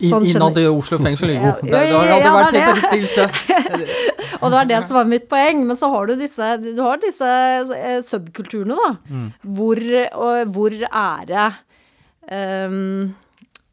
Sånn, 0.00 0.26
Innad 0.28 0.58
i 0.60 0.66
Oslo 0.70 1.00
fengsel, 1.02 1.32
jo. 1.34 1.54
Det, 1.62 1.70
det, 1.72 1.80
hadde 1.90 2.18
ja, 2.22 2.34
vært 2.36 2.54
litt 2.54 2.68
prestisje. 2.78 3.24
og 4.40 4.44
det 4.44 4.54
var 4.54 4.68
det 4.70 4.82
som 4.86 5.00
var 5.00 5.08
mitt 5.10 5.26
poeng. 5.30 5.64
Men 5.66 5.78
så 5.78 5.90
har 5.90 6.10
du 6.10 6.14
disse, 6.20 6.52
du 6.62 6.78
har 6.84 7.00
disse 7.02 7.30
eh, 7.74 7.98
subkulturene, 8.06 8.76
da. 8.78 8.92
Mm. 9.10 9.26
Hvor, 9.56 9.82
og, 10.12 10.54
hvor 10.54 10.76
ære 10.86 11.48
um, 12.30 13.10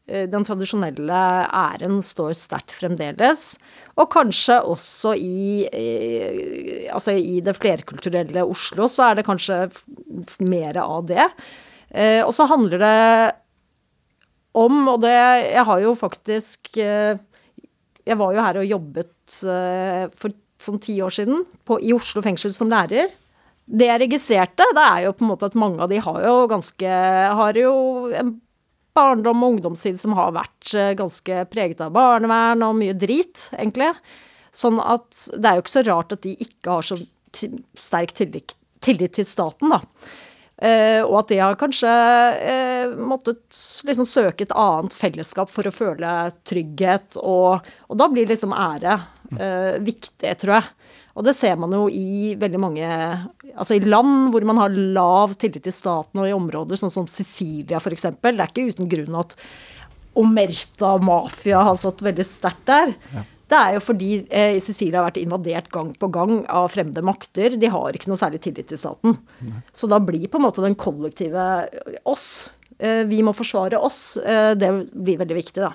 den 0.08 0.48
tradisjonelle 0.48 1.22
æren 1.46 2.00
står 2.02 2.34
sterkt 2.34 2.74
fremdeles. 2.74 3.52
Og 3.98 4.10
kanskje 4.14 4.58
også 4.62 5.14
i, 5.18 5.68
i, 5.70 5.88
altså 6.90 7.14
i 7.14 7.38
det 7.44 7.56
flerkulturelle 7.58 8.46
Oslo 8.46 8.90
så 8.90 9.10
er 9.10 9.18
det 9.18 9.26
kanskje 9.28 9.66
mer 10.42 10.78
av 10.82 11.06
det. 11.10 11.30
Eh, 11.90 12.20
og 12.24 12.34
så 12.36 12.48
handler 12.50 12.82
det 12.82 12.96
om, 14.58 14.80
og 14.92 15.00
det 15.00 15.14
Jeg 15.14 15.64
har 15.64 15.80
jo 15.80 15.94
faktisk 15.96 16.76
eh, 16.82 17.16
Jeg 18.04 18.18
var 18.20 18.34
jo 18.34 18.42
her 18.44 18.58
og 18.60 18.68
jobbet 18.68 19.38
eh, 19.44 20.04
for 20.16 20.34
sånn 20.58 20.80
ti 20.82 20.98
år 21.04 21.14
siden 21.14 21.44
på, 21.68 21.78
i 21.78 21.94
Oslo 21.94 22.20
fengsel 22.24 22.52
som 22.56 22.70
lærer. 22.72 23.12
Det 23.68 23.86
jeg 23.86 24.00
registrerte, 24.02 24.64
det 24.74 24.84
er 24.84 25.04
jo 25.04 25.14
på 25.14 25.22
en 25.22 25.30
måte 25.30 25.46
at 25.46 25.58
mange 25.60 25.80
av 25.84 25.92
de 25.92 26.00
har 26.02 26.22
jo 26.24 26.48
ganske 26.50 26.94
Har 27.38 27.60
jo 27.60 27.72
en 28.10 28.32
barndom 28.98 29.44
og 29.44 29.54
ungdomstid 29.54 30.00
som 30.00 30.16
har 30.18 30.34
vært 30.36 30.72
eh, 30.74 30.94
ganske 30.98 31.44
preget 31.52 31.82
av 31.84 31.92
barnevern 31.94 32.64
og 32.66 32.78
mye 32.80 32.96
drit, 32.98 33.48
egentlig. 33.54 33.92
Sånn 34.54 34.80
at 34.82 35.28
det 35.36 35.44
er 35.44 35.58
jo 35.58 35.64
ikke 35.64 35.76
så 35.76 35.84
rart 35.86 36.16
at 36.16 36.24
de 36.24 36.34
ikke 36.34 36.72
har 36.72 36.86
så 36.86 36.98
sterk 37.78 38.16
tillit, 38.18 38.56
tillit 38.82 39.14
til 39.18 39.28
staten, 39.28 39.70
da. 39.70 39.82
Eh, 40.58 41.00
og 41.04 41.20
at 41.20 41.28
de 41.30 41.36
har 41.38 41.58
kanskje 41.58 41.90
eh, 42.42 42.94
måttet 42.98 43.58
liksom 43.86 44.08
søke 44.10 44.42
et 44.42 44.54
annet 44.58 44.96
fellesskap 44.96 45.52
for 45.54 45.68
å 45.68 45.74
føle 45.74 46.14
trygghet, 46.48 47.20
og, 47.22 47.68
og 47.86 48.00
da 48.00 48.08
blir 48.10 48.26
liksom 48.26 48.56
ære 48.56 48.96
eh, 49.38 49.76
viktig, 49.86 50.32
tror 50.42 50.56
jeg. 50.56 50.66
Og 51.18 51.26
det 51.26 51.34
ser 51.38 51.54
man 51.58 51.72
jo 51.74 51.88
i 51.90 52.34
veldig 52.38 52.58
mange 52.62 52.88
Altså 53.58 53.74
i 53.74 53.80
land 53.82 54.28
hvor 54.30 54.44
man 54.46 54.60
har 54.60 54.70
lav 54.70 55.32
tillit 55.34 55.64
til 55.66 55.74
staten, 55.74 56.20
og 56.20 56.28
i 56.28 56.34
områder 56.36 56.78
sånn 56.78 56.94
som 56.94 57.08
Sicilia 57.10 57.80
f.eks. 57.82 58.06
Det 58.14 58.30
er 58.30 58.44
ikke 58.46 58.68
uten 58.70 58.90
grunn 58.90 59.18
at 59.18 59.34
Omerta 60.18 60.92
mafia 61.02 61.64
har 61.66 61.78
stått 61.78 62.04
veldig 62.06 62.26
sterkt 62.26 62.64
der. 62.70 62.94
Ja. 63.14 63.24
Det 63.48 63.56
er 63.56 63.76
jo 63.78 63.80
fordi 63.80 64.10
eh, 64.28 64.58
Sicilia 64.60 65.00
har 65.00 65.08
vært 65.08 65.20
invadert 65.22 65.70
gang 65.72 65.94
på 65.96 66.10
gang 66.12 66.42
av 66.52 66.68
fremmede 66.74 67.04
makter. 67.06 67.56
De 67.56 67.70
har 67.72 67.96
ikke 67.96 68.10
noe 68.10 68.20
særlig 68.20 68.42
tillit 68.44 68.68
til 68.68 68.80
staten. 68.80 69.16
Nei. 69.44 69.62
Så 69.72 69.88
da 69.88 70.00
blir 70.04 70.28
på 70.28 70.40
en 70.40 70.44
måte 70.44 70.64
den 70.64 70.76
kollektive 70.78 71.46
oss. 72.08 72.50
Eh, 72.78 73.06
vi 73.08 73.22
må 73.24 73.32
forsvare 73.36 73.80
oss. 73.80 74.18
Eh, 74.20 74.52
det 74.58 74.68
blir 74.92 75.20
veldig 75.22 75.38
viktig, 75.38 75.64
da. 75.64 75.72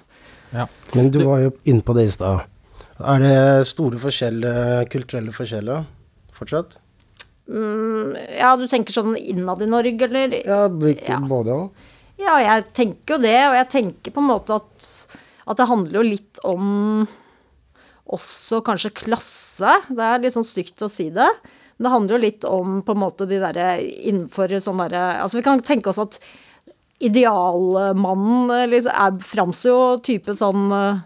Ja. 0.53 0.67
Men 0.93 1.09
du 1.09 1.23
var 1.25 1.41
jo 1.47 1.55
inne 1.65 1.81
på 1.85 1.95
det 1.97 2.07
i 2.11 2.13
stad. 2.13 2.45
Er 3.01 3.23
det 3.23 3.37
store 3.67 3.97
forskjeller, 3.99 4.85
kulturelle 4.93 5.33
forskjeller 5.33 5.87
fortsatt? 6.37 6.77
Mm, 7.49 8.13
ja, 8.37 8.53
du 8.55 8.67
tenker 8.71 8.95
sånn 8.95 9.17
innad 9.17 9.65
i 9.65 9.71
Norge, 9.71 10.07
eller? 10.07 10.37
Ja, 10.45 10.61
ja. 10.69 11.17
både 11.27 11.57
òg. 11.57 11.89
Ja, 12.21 12.37
jeg 12.39 12.69
tenker 12.77 13.17
jo 13.17 13.23
det. 13.25 13.37
Og 13.49 13.57
jeg 13.57 13.69
tenker 13.73 14.13
på 14.13 14.21
en 14.21 14.29
måte 14.29 14.61
at, 14.61 14.87
at 15.49 15.59
det 15.59 15.69
handler 15.73 15.99
jo 15.99 16.07
litt 16.13 16.43
om 16.47 16.71
også 18.11 18.61
kanskje 18.65 18.93
klasse. 18.95 19.77
Det 19.89 20.03
er 20.05 20.23
litt 20.23 20.35
sånn 20.35 20.47
stygt 20.47 20.81
å 20.83 20.91
si 20.91 21.09
det. 21.13 21.29
Men 21.77 21.87
det 21.87 21.93
handler 21.93 22.15
jo 22.15 22.23
litt 22.25 22.47
om 22.47 22.81
på 22.85 22.95
en 22.95 23.01
måte 23.01 23.27
de 23.29 23.39
derre 23.41 23.77
innenfor 23.81 24.51
sånn 24.61 24.81
derre 24.83 25.23
Altså 25.23 25.39
vi 25.39 25.45
kan 25.45 25.63
tenke 25.65 25.89
oss 25.89 26.01
at 26.01 26.19
idealmannen 27.03 28.69
liksom, 28.69 29.17
framstår 29.25 29.71
jo 29.71 29.97
type 30.05 30.35
sånn 30.37 30.69
eh, 30.77 31.01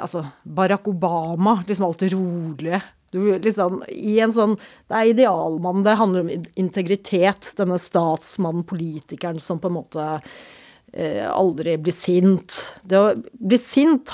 Altså 0.00 0.24
Barack 0.42 0.88
Obama, 0.88 1.60
liksom 1.68 1.86
alltid 1.86 2.14
rolig. 2.16 2.80
Du, 3.12 3.20
liksom, 3.38 3.82
i 3.88 4.16
en 4.24 4.32
sånn, 4.32 4.56
Det 4.88 4.96
er 4.96 5.10
idealmannen, 5.12 5.84
det 5.84 5.98
handler 6.00 6.24
om 6.24 6.46
integritet. 6.60 7.52
Denne 7.58 7.76
statsmannen, 7.80 8.64
politikeren 8.68 9.40
som 9.40 9.60
på 9.60 9.68
en 9.68 9.76
måte 9.76 10.06
aldri 10.92 11.78
bli 11.80 11.92
sint. 11.94 12.58
Det 12.84 12.98
å 13.00 13.14
bli 13.16 13.58
sint 13.60 14.12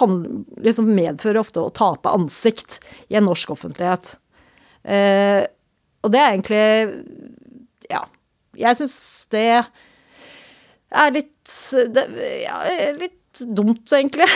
liksom 0.62 0.92
medfører 0.94 1.40
ofte 1.40 1.62
å 1.62 1.72
tape 1.74 2.12
ansikt 2.14 2.78
i 3.10 3.18
en 3.18 3.26
norsk 3.26 3.50
offentlighet. 3.56 4.14
Eh, 4.86 5.42
og 6.04 6.14
det 6.14 6.22
er 6.22 6.32
egentlig 6.36 6.64
Ja. 7.90 8.04
Jeg 8.58 8.78
syns 8.78 9.26
det 9.30 9.62
er 10.90 11.10
litt 11.14 11.52
det, 11.94 12.04
ja, 12.42 12.56
litt 12.96 13.42
dumt, 13.46 13.84
egentlig. 13.92 14.26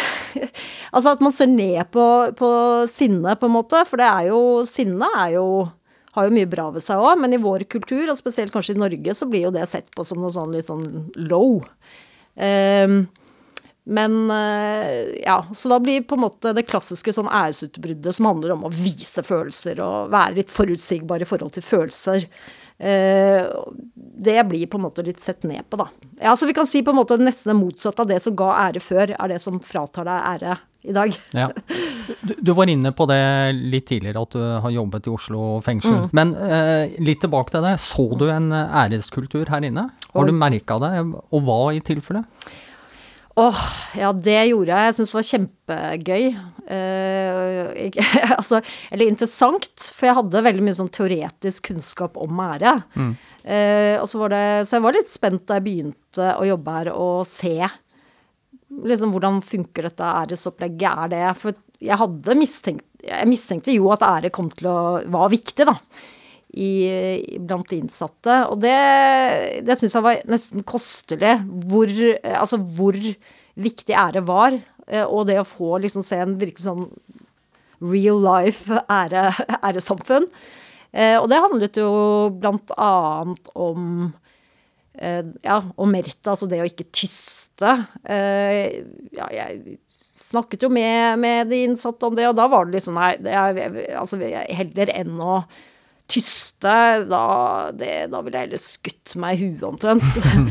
altså 0.95 1.15
at 1.15 1.23
man 1.25 1.35
ser 1.35 1.51
ned 1.51 1.91
på, 1.95 2.05
på 2.39 2.51
sinne, 2.91 3.35
på 3.39 3.49
en 3.49 3.57
måte. 3.57 3.83
For 3.89 3.99
det 3.99 4.09
er 4.09 4.29
jo 4.31 4.43
Sinne 4.69 5.09
er 5.19 5.37
jo 5.39 5.47
har 6.13 6.29
jo 6.29 6.35
mye 6.37 6.49
bra 6.51 6.67
ved 6.75 6.85
seg 6.85 7.01
òg, 7.01 7.17
men 7.23 7.33
i 7.33 7.41
vår 7.41 7.65
kultur, 7.73 8.05
og 8.13 8.19
spesielt 8.19 8.53
kanskje 8.53 8.75
i 8.77 8.81
Norge, 8.83 9.15
så 9.17 9.29
blir 9.29 9.47
jo 9.47 9.55
det 9.55 9.65
sett 9.71 9.89
på 9.97 10.05
som 10.05 10.21
noe 10.21 10.33
sånn 10.35 10.53
litt 10.53 10.69
sånn 10.69 10.85
low. 11.17 11.63
Um, 12.35 13.07
men 13.85 14.31
uh, 14.31 15.11
ja, 15.25 15.47
så 15.57 15.69
da 15.69 15.81
blir 15.83 16.05
på 16.07 16.15
en 16.15 16.23
måte 16.23 16.53
det 16.55 16.67
klassiske 16.69 17.13
sånn 17.13 17.31
æresutbruddet 17.31 18.15
som 18.15 18.29
handler 18.31 18.55
om 18.55 18.69
å 18.69 18.73
vise 18.73 19.25
følelser 19.27 19.83
og 19.83 20.13
være 20.15 20.39
litt 20.39 20.53
forutsigbar 20.55 21.25
i 21.25 21.29
forhold 21.29 21.57
til 21.57 21.67
følelser. 21.67 22.29
Uh, 22.79 23.51
det 24.23 24.39
blir 24.49 24.71
på 24.71 24.79
en 24.79 24.87
måte 24.87 25.05
litt 25.07 25.23
sett 25.23 25.43
ned 25.49 25.67
på, 25.69 25.81
da. 25.83 25.89
Ja, 26.23 26.37
så 26.39 26.47
vi 26.47 26.55
kan 26.57 26.71
si 26.71 26.85
på 26.87 26.95
en 26.95 27.01
måte 27.03 27.19
nesten 27.19 27.53
det 27.53 27.59
motsatte 27.59 28.07
av 28.07 28.13
det 28.13 28.21
som 28.23 28.39
ga 28.39 28.53
ære 28.69 28.83
før, 28.83 29.17
er 29.19 29.35
det 29.35 29.43
som 29.43 29.59
fratar 29.63 30.07
deg 30.07 30.29
ære 30.37 30.61
i 30.83 30.95
dag. 30.95 31.15
ja. 31.37 31.49
Du, 32.21 32.35
du, 32.39 32.53
var 32.57 32.71
inne 32.71 32.93
på 32.97 33.07
det 33.11 33.23
litt 33.59 33.87
tidligere, 33.91 34.25
at 34.25 34.35
du 34.35 34.43
har 34.65 34.75
jobbet 34.75 35.07
i 35.07 35.15
Oslo 35.15 35.45
fengsel. 35.65 36.05
Mm. 36.05 36.11
Men 36.19 36.35
eh, 36.43 36.99
litt 37.03 37.23
tilbake 37.23 37.55
til 37.55 37.65
det. 37.67 37.77
Så 37.83 38.09
du 38.19 38.27
en 38.31 38.51
æreskultur 38.53 39.51
her 39.53 39.69
inne? 39.69 39.89
Har 40.13 40.29
du 40.29 40.35
merka 40.37 40.79
det, 40.83 40.93
og 41.03 41.47
hva 41.47 41.63
i 41.77 41.81
tilfelle? 41.85 42.27
Åh, 43.35 43.61
ja, 43.97 44.11
det 44.13 44.41
gjorde 44.51 44.75
jeg. 44.75 44.89
Jeg 44.89 44.97
syntes 44.97 45.13
det 45.13 45.17
var 45.17 45.29
kjempegøy. 45.29 46.25
Eh, 46.73 47.87
jeg, 47.87 48.05
altså, 48.41 48.61
eller 48.93 49.09
interessant, 49.09 49.87
for 49.97 50.09
jeg 50.09 50.19
hadde 50.19 50.45
veldig 50.49 50.65
mye 50.67 50.77
sånn 50.77 50.93
teoretisk 50.93 51.71
kunnskap 51.71 52.19
om 52.21 52.43
ære. 52.45 52.75
Mm. 52.93 53.15
Eh, 53.43 53.97
og 54.03 54.07
så 54.11 54.21
var 54.21 54.31
det 54.31 54.43
Så 54.69 54.77
jeg 54.77 54.85
var 54.85 54.95
litt 54.95 55.11
spent 55.11 55.47
da 55.49 55.57
jeg 55.59 55.65
begynte 55.65 56.29
å 56.37 56.45
jobbe 56.47 56.77
her, 56.77 56.93
og 56.93 57.25
se 57.29 57.57
liksom 58.87 59.13
hvordan 59.15 59.43
funker 59.45 59.89
dette 59.89 60.15
æresopplegget, 60.23 61.05
er 61.05 61.13
det 61.13 61.23
For 61.41 61.57
jeg 61.83 61.99
hadde 62.01 62.39
mistenkt 62.39 62.87
Jeg 63.03 63.29
mistenkte 63.29 63.75
jo 63.75 63.91
at 63.95 64.05
ære 64.07 64.31
kom 64.35 64.51
til 64.55 64.69
å 64.71 64.81
var 65.11 65.33
viktig, 65.33 65.67
da. 65.67 65.77
I, 66.53 67.39
blant 67.41 67.71
de 67.71 67.79
innsatte. 67.81 68.37
Og 68.53 68.61
det, 68.61 68.77
det 69.65 69.79
syns 69.81 69.97
jeg 69.97 70.05
var 70.05 70.21
nesten 70.31 70.63
kostelig. 70.69 71.39
Hvor, 71.67 71.91
altså 72.29 72.61
hvor 72.61 72.99
viktig 73.59 73.97
ære 73.97 74.23
var. 74.29 74.59
Eh, 74.87 75.03
og 75.03 75.27
det 75.31 75.41
å 75.41 75.49
få 75.49 75.81
liksom 75.83 76.05
se 76.07 76.21
en 76.23 76.37
virkelig 76.39 76.67
sånn 76.69 76.87
real 77.83 78.23
life 78.23 78.71
ære, 78.87 79.31
æresamfunn. 79.59 80.29
Eh, 80.93 81.17
og 81.19 81.27
det 81.33 81.43
handlet 81.43 81.83
jo 81.83 81.93
blant 82.39 82.75
annet 82.79 83.55
om 83.55 84.11
ja, 84.93 85.55
om 85.81 85.89
merta, 85.89 86.35
altså 86.35 86.45
det 86.47 86.59
å 86.61 86.67
ikke 86.69 86.85
tyste. 86.93 87.42
Eh, 88.05 88.83
ja, 89.15 89.29
jeg 89.33 89.79
snakket 89.93 90.65
jo 90.67 90.73
med, 90.73 91.19
med, 91.23 91.51
de 91.53 91.65
innsatte 91.67 92.09
om 92.09 92.17
det, 92.17 92.29
og 92.31 92.39
da 92.39 92.49
var 92.51 92.67
det 92.67 92.79
liksom 92.79 92.97
Nei, 92.99 93.13
det 93.23 93.35
er, 93.37 93.77
altså, 94.01 94.21
heller 94.21 94.95
enn 94.95 95.21
å 95.21 95.43
tyste, 96.13 96.73
da, 97.09 97.25
det, 97.73 97.93
da 98.13 98.21
ville 98.21 98.37
jeg 98.37 98.49
heller 98.49 98.61
skutt 98.61 99.15
meg 99.21 99.39
i 99.39 99.47
huet 99.47 99.63
omtrent. 99.65 100.05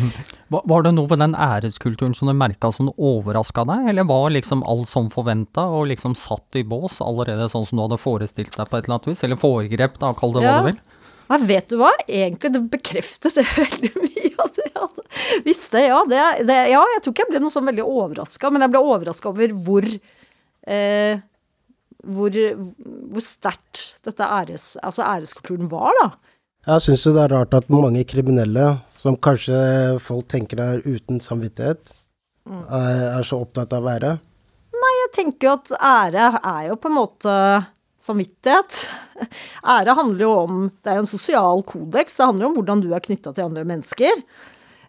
var 0.71 0.86
det 0.86 0.93
noe 0.95 1.10
ved 1.12 1.21
den 1.21 1.36
æreskulturen 1.38 2.15
som 2.17 2.32
du 2.32 2.34
merka 2.38 2.71
som 2.74 2.89
overraska 2.95 3.65
deg, 3.69 3.91
eller 3.91 4.08
var 4.10 4.32
liksom 4.34 4.63
alt 4.69 4.89
som 4.89 5.12
forventa 5.13 5.67
og 5.69 5.89
liksom 5.91 6.15
satt 6.17 6.58
i 6.58 6.65
bås 6.67 7.02
allerede 7.06 7.50
sånn 7.52 7.67
som 7.67 7.78
du 7.78 7.86
hadde 7.86 8.02
forestilt 8.02 8.58
deg 8.58 8.71
på 8.71 8.80
et 8.80 8.88
eller 8.88 8.97
annet 8.97 9.12
vis, 9.12 9.24
eller 9.28 9.41
foregrep, 9.41 10.02
da, 10.02 10.15
kall 10.17 10.34
det 10.36 10.45
hva 10.45 10.58
du 10.58 10.71
vil? 10.71 10.82
Ja, 11.32 11.39
vet 11.48 11.70
du 11.72 11.78
hva? 11.80 11.91
Egentlig, 12.08 12.52
det 12.52 12.62
bekreftet 12.74 13.39
veldig 13.63 13.91
mye 13.96 14.32
av 14.36 14.54
det 14.58 14.67
jeg 14.67 14.78
hadde 14.78 15.06
visst. 15.48 15.70
Det, 15.72 15.84
ja, 15.88 16.00
det, 16.10 16.24
det, 16.50 16.58
ja, 16.74 16.82
jeg 16.96 17.04
tror 17.04 17.15
ikke 17.15 17.26
jeg 17.26 17.34
ble 17.34 17.44
noe 17.44 17.54
sånn 17.54 17.70
veldig 17.70 17.88
overraska, 17.88 18.52
men 18.52 18.65
jeg 18.65 18.74
ble 18.74 18.82
overraska 18.91 19.32
over 19.32 19.56
hvor 19.63 19.88
eh, 20.67 21.22
hvor, 22.02 22.38
hvor 23.13 23.24
sterkt 23.24 23.84
dette 24.06 24.26
æres, 24.26 24.74
altså 24.82 25.06
æreskulturen 25.06 25.70
var, 25.72 25.94
da. 26.02 26.10
Jeg 26.67 26.86
syns 26.86 27.08
det 27.10 27.24
er 27.24 27.34
rart 27.34 27.56
at 27.58 27.70
mange 27.74 28.04
kriminelle, 28.10 28.76
som 29.02 29.17
kanskje 29.17 29.58
folk 30.04 30.28
tenker 30.30 30.62
er 30.62 30.84
uten 30.86 31.22
samvittighet, 31.24 31.94
mm. 32.50 32.63
er, 32.65 33.06
er 33.17 33.26
så 33.26 33.41
opptatt 33.41 33.74
av 33.78 33.89
ære. 33.89 34.15
Nei, 34.82 34.94
jeg 35.00 35.12
tenker 35.17 35.50
jo 35.50 35.56
at 35.58 35.74
ære 35.78 36.28
er 36.38 36.67
jo 36.70 36.78
på 36.82 36.91
en 36.91 36.98
måte 36.98 37.38
samvittighet. 38.02 38.82
Ære 39.76 39.96
handler 39.98 40.26
jo 40.26 40.32
om 40.44 40.58
Det 40.82 40.92
er 40.92 41.00
jo 41.00 41.06
en 41.06 41.12
sosial 41.12 41.64
kodeks. 41.68 42.18
Det 42.18 42.28
handler 42.28 42.46
jo 42.46 42.50
om 42.52 42.58
hvordan 42.60 42.84
du 42.84 42.90
er 42.94 43.06
knytta 43.06 43.34
til 43.36 43.48
andre 43.48 43.66
mennesker. 43.68 44.24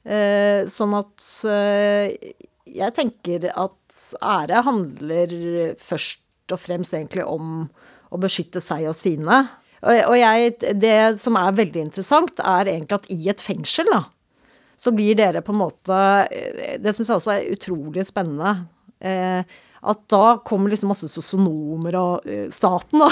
Eh, 0.03 0.65
sånn 0.73 0.97
at 0.99 1.27
eh, 1.47 2.33
jeg 2.73 2.95
tenker 2.97 3.51
at 3.53 3.99
ære 4.19 4.63
handler 4.67 5.35
først 5.79 6.53
og 6.53 6.61
fremst 6.61 6.95
egentlig 6.97 7.25
om 7.29 7.67
å 8.13 8.21
beskytte 8.21 8.61
seg 8.63 8.89
og 8.91 8.97
sine. 8.99 9.45
Og, 9.83 10.15
jeg, 10.15 10.55
det 10.79 11.19
som 11.19 11.37
er 11.41 11.57
veldig 11.59 11.87
interessant, 11.89 12.39
er 12.39 12.71
egentlig 12.71 13.01
at 13.01 13.09
i 13.11 13.19
et 13.33 13.43
fengsel, 13.43 13.89
da, 13.91 14.05
så 14.79 14.93
blir 14.95 15.17
dere 15.19 15.43
på 15.43 15.55
en 15.55 15.63
måte 15.63 15.99
eh, 16.31 16.79
Det 16.83 16.95
syns 16.95 17.11
jeg 17.11 17.19
også 17.19 17.35
er 17.35 17.51
utrolig 17.55 18.07
spennende. 18.07 18.57
Eh, 19.83 19.91
at 19.91 20.09
da 20.09 20.39
kommer 20.39 20.71
liksom 20.71 20.93
masse 20.93 21.09
sosionomer 21.11 21.97
og 21.99 22.27
uh, 22.29 22.49
staten, 22.51 23.03
da. 23.03 23.11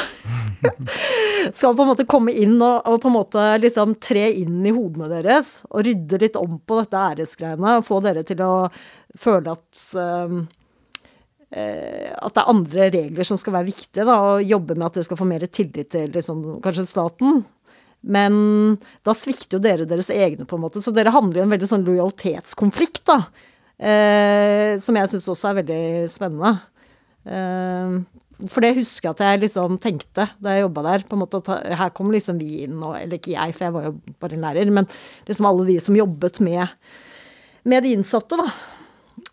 skal 1.56 1.74
på 1.74 1.82
en 1.82 1.90
måte 1.90 2.06
komme 2.06 2.32
inn 2.32 2.58
og, 2.60 2.86
og, 2.86 3.00
på 3.02 3.10
en 3.10 3.16
måte 3.16 3.44
liksom 3.62 3.96
tre 4.02 4.28
inn 4.42 4.62
i 4.66 4.74
hodene 4.76 5.08
deres 5.10 5.60
og 5.70 5.84
rydde 5.86 6.20
litt 6.22 6.38
om 6.38 6.58
på 6.62 6.80
dette 6.82 7.04
æresgreiene. 7.10 7.78
Og 7.80 7.86
få 7.88 8.00
dere 8.04 8.24
til 8.26 8.42
å 8.44 8.54
føle 9.18 9.56
at 9.56 9.84
um, 9.98 10.42
at 11.50 12.30
det 12.36 12.38
er 12.44 12.46
andre 12.52 12.84
regler 12.94 13.26
som 13.26 13.38
skal 13.40 13.56
være 13.56 13.66
viktige, 13.72 14.04
da, 14.06 14.20
og 14.22 14.44
jobbe 14.46 14.76
med 14.76 14.84
at 14.86 14.94
dere 14.94 15.06
skal 15.08 15.18
få 15.18 15.26
mer 15.26 15.42
tillit 15.50 15.88
til 15.90 16.12
liksom, 16.14 16.44
kanskje 16.62 16.84
staten. 16.86 17.40
Men 18.00 18.36
da 19.02 19.14
svikter 19.16 19.58
jo 19.58 19.64
dere 19.64 19.88
deres 19.88 20.12
egne, 20.14 20.46
på 20.46 20.56
en 20.56 20.62
måte. 20.62 20.78
Så 20.78 20.94
dere 20.94 21.10
handler 21.10 21.42
i 21.42 21.44
en 21.48 21.50
veldig 21.50 21.68
sånn 21.72 21.88
lojalitetskonflikt, 21.88 23.02
da. 23.10 23.24
Eh, 23.80 24.76
som 24.82 24.96
jeg 24.98 25.08
syns 25.08 25.28
også 25.32 25.50
er 25.50 25.60
veldig 25.62 25.84
spennende. 26.12 26.58
Eh, 27.24 28.00
For 28.40 28.64
det 28.64 28.74
husker 28.78 29.10
jeg 29.10 29.16
at 29.16 29.22
jeg 29.24 29.40
liksom 29.42 29.76
tenkte 29.80 30.26
da 30.40 30.54
jeg 30.56 30.64
jobba 30.66 30.84
der. 30.86 31.04
på 31.08 31.16
en 31.16 31.22
måte, 31.22 31.40
at 31.40 31.76
Her 31.76 31.90
kommer 31.96 32.16
liksom 32.16 32.38
vi 32.40 32.64
inn, 32.64 32.82
og, 32.82 32.96
eller 32.96 33.18
ikke 33.18 33.34
jeg, 33.36 33.54
for 33.56 33.64
jeg 33.66 33.72
var 33.76 33.88
jo 33.88 33.94
bare 34.20 34.36
en 34.36 34.44
lærer, 34.44 34.70
men 34.72 34.88
liksom 35.28 35.48
alle 35.48 35.66
de 35.66 35.80
som 35.80 35.96
jobbet 35.96 36.40
med, 36.40 36.68
med 37.64 37.84
de 37.84 37.92
innsatte, 37.96 38.36
da. 38.40 38.48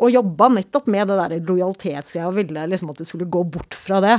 Og 0.03 0.11
jobba 0.11 0.49
nettopp 0.51 0.89
med 0.91 1.07
det 1.07 1.15
der 1.15 1.45
lojalitetsgreia 1.47 2.27
og 2.27 2.35
ville 2.35 2.65
liksom 2.67 2.91
at 2.91 2.99
de 2.99 3.07
skulle 3.07 3.29
gå 3.31 3.43
bort 3.47 3.73
fra 3.73 4.01
det. 4.03 4.17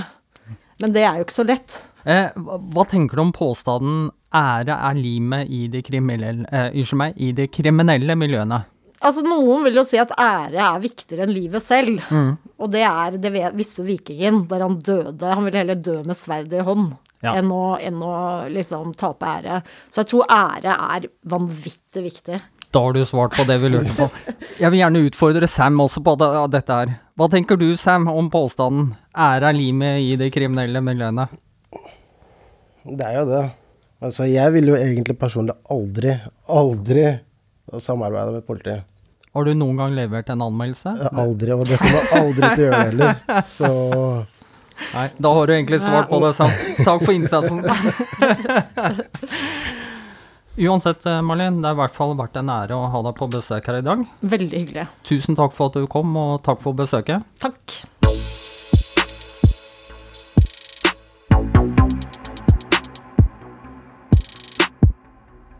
Men 0.80 0.94
det 0.94 1.02
er 1.04 1.18
jo 1.18 1.26
ikke 1.26 1.36
så 1.36 1.44
lett. 1.44 1.76
Eh, 2.08 2.32
hva 2.38 2.84
tenker 2.88 3.18
du 3.18 3.22
om 3.26 3.32
påstanden 3.32 4.10
'ære 4.32 4.72
er 4.72 4.94
limet 4.94 5.48
i 5.50 5.66
de 5.68 5.82
kriminelle, 5.82 6.46
eh, 6.52 6.94
meg, 6.94 7.14
i 7.16 7.32
de 7.32 7.46
kriminelle 7.48 8.14
miljøene'? 8.14 8.64
Altså, 8.98 9.22
noen 9.22 9.62
vil 9.68 9.76
jo 9.78 9.84
si 9.86 9.98
at 10.02 10.10
ære 10.18 10.58
er 10.58 10.80
viktigere 10.82 11.26
enn 11.26 11.34
livet 11.34 11.62
selv. 11.62 12.00
Og 12.58 12.70
det 12.72 12.82
er, 12.82 13.18
det 13.22 13.30
visste 13.54 13.84
vikingen, 13.86 14.42
der 14.50 14.64
han 14.66 14.78
døde. 14.82 15.28
Han 15.34 15.44
ville 15.46 15.60
heller 15.62 15.78
dø 15.78 16.00
med 16.02 16.18
sverdet 16.18 16.58
i 16.60 16.64
hånd 16.66 16.96
Ja. 17.22 17.32
enn, 17.38 17.48
å, 17.50 17.76
enn 17.82 17.98
å 18.02 18.14
liksom 18.54 18.92
tape 18.98 19.26
ære. 19.26 19.60
Så 19.90 20.02
jeg 20.04 20.10
tror 20.12 20.26
ære 20.30 20.74
er 20.98 21.06
vanvittig 21.26 22.02
viktig. 22.04 22.40
Da 22.70 22.82
har 22.84 22.92
du 22.92 23.00
svart 23.08 23.32
på 23.38 23.46
det 23.48 23.56
vi 23.62 23.70
lurte 23.72 23.94
på. 23.96 24.06
Jeg 24.60 24.70
vil 24.74 24.82
gjerne 24.82 25.00
utfordre 25.06 25.48
Sam 25.48 25.78
også 25.80 26.02
på 26.04 26.12
det, 26.20 26.28
dette 26.52 26.74
her. 26.76 26.90
Hva 27.16 27.28
tenker 27.32 27.56
du, 27.56 27.70
Sam, 27.80 28.04
om 28.12 28.28
påstanden 28.30 28.90
'ære 29.16 29.48
er 29.48 29.56
limet 29.56 30.02
i 30.04 30.16
de 30.20 30.28
kriminelle 30.30 30.82
miljøene'? 30.84 31.28
Det 32.84 33.06
er 33.06 33.14
jo 33.20 33.24
det. 33.30 33.44
Altså, 34.04 34.26
jeg 34.30 34.52
ville 34.54 34.74
jo 34.74 34.76
egentlig 34.78 35.16
personlig 35.18 35.56
aldri, 35.70 36.12
aldri 36.48 37.06
samarbeide 37.84 38.38
med 38.38 38.46
politiet. 38.48 38.86
Har 39.36 39.44
du 39.44 39.52
noen 39.54 39.76
gang 39.78 39.92
levert 39.94 40.30
en 40.32 40.42
anmeldelse? 40.42 40.94
Aldri, 41.12 41.52
og 41.54 41.66
det 41.68 41.78
kommer 41.78 42.00
jeg 42.00 42.22
aldri 42.22 42.48
til 42.48 42.64
å 42.64 42.68
gjøre 42.68 42.84
heller. 42.88 43.22
Så 43.58 43.70
Nei, 44.94 45.08
da 45.18 45.32
har 45.34 45.48
du 45.48 45.52
egentlig 45.56 45.80
svart 45.82 46.08
på 46.10 46.20
det, 46.22 46.32
Sam. 46.36 46.52
Takk 46.86 47.02
for 47.02 47.12
innsatsen. 47.12 47.64
Uansett, 50.58 51.04
Marlin, 51.22 51.60
det 51.62 51.68
har 51.70 51.76
i 51.76 51.80
hvert 51.82 51.94
fall 51.98 52.16
vært 52.18 52.38
en 52.40 52.50
ære 52.50 52.74
å 52.78 52.88
ha 52.90 53.02
deg 53.06 53.18
på 53.18 53.28
besøk 53.30 53.68
her 53.70 53.78
i 53.78 53.84
dag. 53.86 54.02
Veldig 54.22 54.54
hyggelig. 54.64 54.88
Tusen 55.06 55.38
takk 55.38 55.54
for 55.54 55.70
at 55.70 55.78
du 55.78 55.86
kom, 55.90 56.14
og 56.18 56.40
takk 56.46 56.62
for 56.64 56.78
besøket. 56.78 57.26
Takk. 57.42 57.78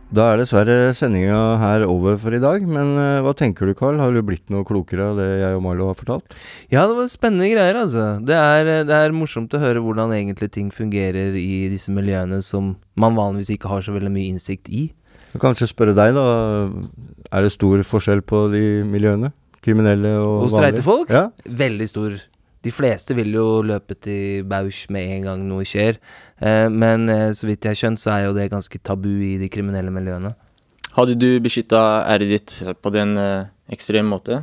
Da 0.08 0.30
er 0.32 0.38
dessverre 0.40 0.94
sendinga 0.96 1.36
her 1.60 1.82
over 1.84 2.14
for 2.20 2.32
i 2.32 2.40
dag, 2.40 2.62
men 2.64 2.94
uh, 2.96 3.20
hva 3.26 3.34
tenker 3.36 3.68
du, 3.68 3.74
Carl? 3.76 3.98
Har 4.00 4.14
du 4.14 4.22
blitt 4.24 4.46
noe 4.48 4.64
klokere 4.64 5.10
av 5.10 5.18
det 5.20 5.26
jeg 5.42 5.58
og 5.58 5.60
Marlo 5.66 5.90
har 5.90 5.98
fortalt? 5.98 6.36
Ja, 6.72 6.86
det 6.88 6.96
var 6.96 7.10
spennende 7.12 7.50
greier, 7.50 7.76
altså. 7.82 8.06
Det 8.24 8.38
er, 8.38 8.70
det 8.88 8.96
er 8.96 9.12
morsomt 9.12 9.52
å 9.52 9.60
høre 9.60 9.82
hvordan 9.84 10.14
egentlig 10.16 10.48
ting 10.54 10.70
fungerer 10.72 11.36
i 11.36 11.66
disse 11.68 11.92
miljøene 11.92 12.40
som 12.44 12.72
man 12.96 13.18
vanligvis 13.18 13.52
ikke 13.58 13.68
har 13.68 13.84
så 13.84 13.92
veldig 13.98 14.14
mye 14.14 14.32
innsikt 14.32 14.72
i. 14.72 14.86
Jeg 15.28 15.36
kan 15.36 15.50
Kanskje 15.50 15.68
spørre 15.74 15.92
deg, 15.92 16.16
da. 16.16 16.24
Er 17.28 17.44
det 17.44 17.52
stor 17.52 17.84
forskjell 17.84 18.24
på 18.24 18.46
de 18.54 18.64
miljøene? 18.88 19.34
Kriminelle 19.60 20.14
og 20.22 20.24
vanlige? 20.24 20.48
Hos 20.48 20.56
streite 20.56 20.86
folk? 20.88 21.12
Ja. 21.12 21.26
Veldig 21.66 21.92
stor. 21.92 22.16
De 22.66 22.72
fleste 22.74 23.14
vil 23.14 23.30
jo 23.36 23.62
løpe 23.62 23.94
til 23.94 24.44
Bausch 24.48 24.88
med 24.90 25.14
en 25.14 25.28
gang 25.28 25.46
noe 25.46 25.66
skjer. 25.68 26.00
Eh, 26.42 26.66
men 26.72 27.08
eh, 27.12 27.30
så 27.36 27.46
vidt 27.46 27.64
jeg 27.64 27.76
har 27.76 27.80
skjønt, 27.82 28.02
så 28.02 28.14
er 28.16 28.26
jo 28.26 28.36
det 28.36 28.50
ganske 28.52 28.80
tabu 28.82 29.12
i 29.22 29.36
de 29.40 29.50
kriminelle 29.52 29.94
miljøene. 29.94 30.34
Hadde 30.98 31.14
du 31.14 31.28
beskytta 31.44 32.04
æret 32.10 32.32
ditt 32.32 32.54
på 32.82 32.94
den 32.94 33.14
eh, 33.20 33.50
ekstreme 33.70 34.10
måte? 34.10 34.42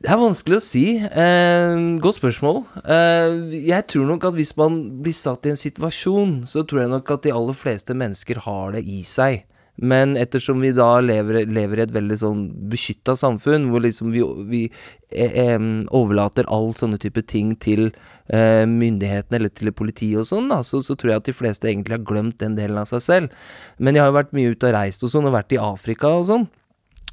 Det 0.00 0.08
er 0.08 0.16
vanskelig 0.16 0.56
å 0.56 0.64
si. 0.64 0.84
Eh, 0.96 1.78
godt 2.00 2.20
spørsmål. 2.22 2.62
Eh, 2.80 3.56
jeg 3.66 3.84
tror 3.92 4.06
nok 4.08 4.30
at 4.30 4.38
hvis 4.38 4.54
man 4.56 4.78
blir 5.04 5.16
satt 5.16 5.44
i 5.44 5.52
en 5.52 5.60
situasjon, 5.60 6.38
så 6.48 6.62
tror 6.64 6.84
jeg 6.84 6.92
nok 6.94 7.10
at 7.18 7.26
de 7.26 7.34
aller 7.36 7.58
fleste 7.58 7.92
mennesker 7.92 8.40
har 8.46 8.78
det 8.78 8.86
i 8.88 9.02
seg. 9.04 9.42
Men 9.80 10.12
ettersom 10.20 10.60
vi 10.60 10.74
da 10.76 10.98
lever, 11.00 11.46
lever 11.48 11.80
i 11.80 11.84
et 11.86 11.94
veldig 11.94 12.16
sånn 12.20 12.40
beskytta 12.68 13.14
samfunn, 13.16 13.70
hvor 13.72 13.80
liksom 13.80 14.12
vi, 14.12 14.20
vi 14.50 14.62
eh, 15.08 15.56
overlater 15.96 16.48
all 16.52 16.74
sånne 16.76 17.00
type 17.00 17.24
ting 17.30 17.54
til 17.64 17.88
eh, 18.28 18.66
myndighetene 18.68 19.40
eller 19.40 19.54
til 19.56 19.72
politiet 19.72 20.20
og 20.20 20.28
sånn, 20.28 20.52
da, 20.52 20.60
så, 20.66 20.82
så 20.84 20.98
tror 21.00 21.14
jeg 21.14 21.22
at 21.22 21.30
de 21.30 21.36
fleste 21.38 21.70
egentlig 21.70 21.96
har 21.96 22.06
glemt 22.12 22.36
den 22.44 22.58
delen 22.60 22.82
av 22.82 22.90
seg 22.92 23.04
selv. 23.06 23.44
Men 23.80 23.96
jeg 23.96 24.04
har 24.04 24.12
jo 24.12 24.18
vært 24.20 24.36
mye 24.36 24.52
ute 24.52 24.68
og 24.68 24.76
reist 24.76 25.06
og 25.06 25.14
sånn, 25.14 25.30
og 25.30 25.38
vært 25.38 25.56
i 25.56 25.62
Afrika 25.64 26.12
og 26.12 26.28
sånn. 26.28 26.48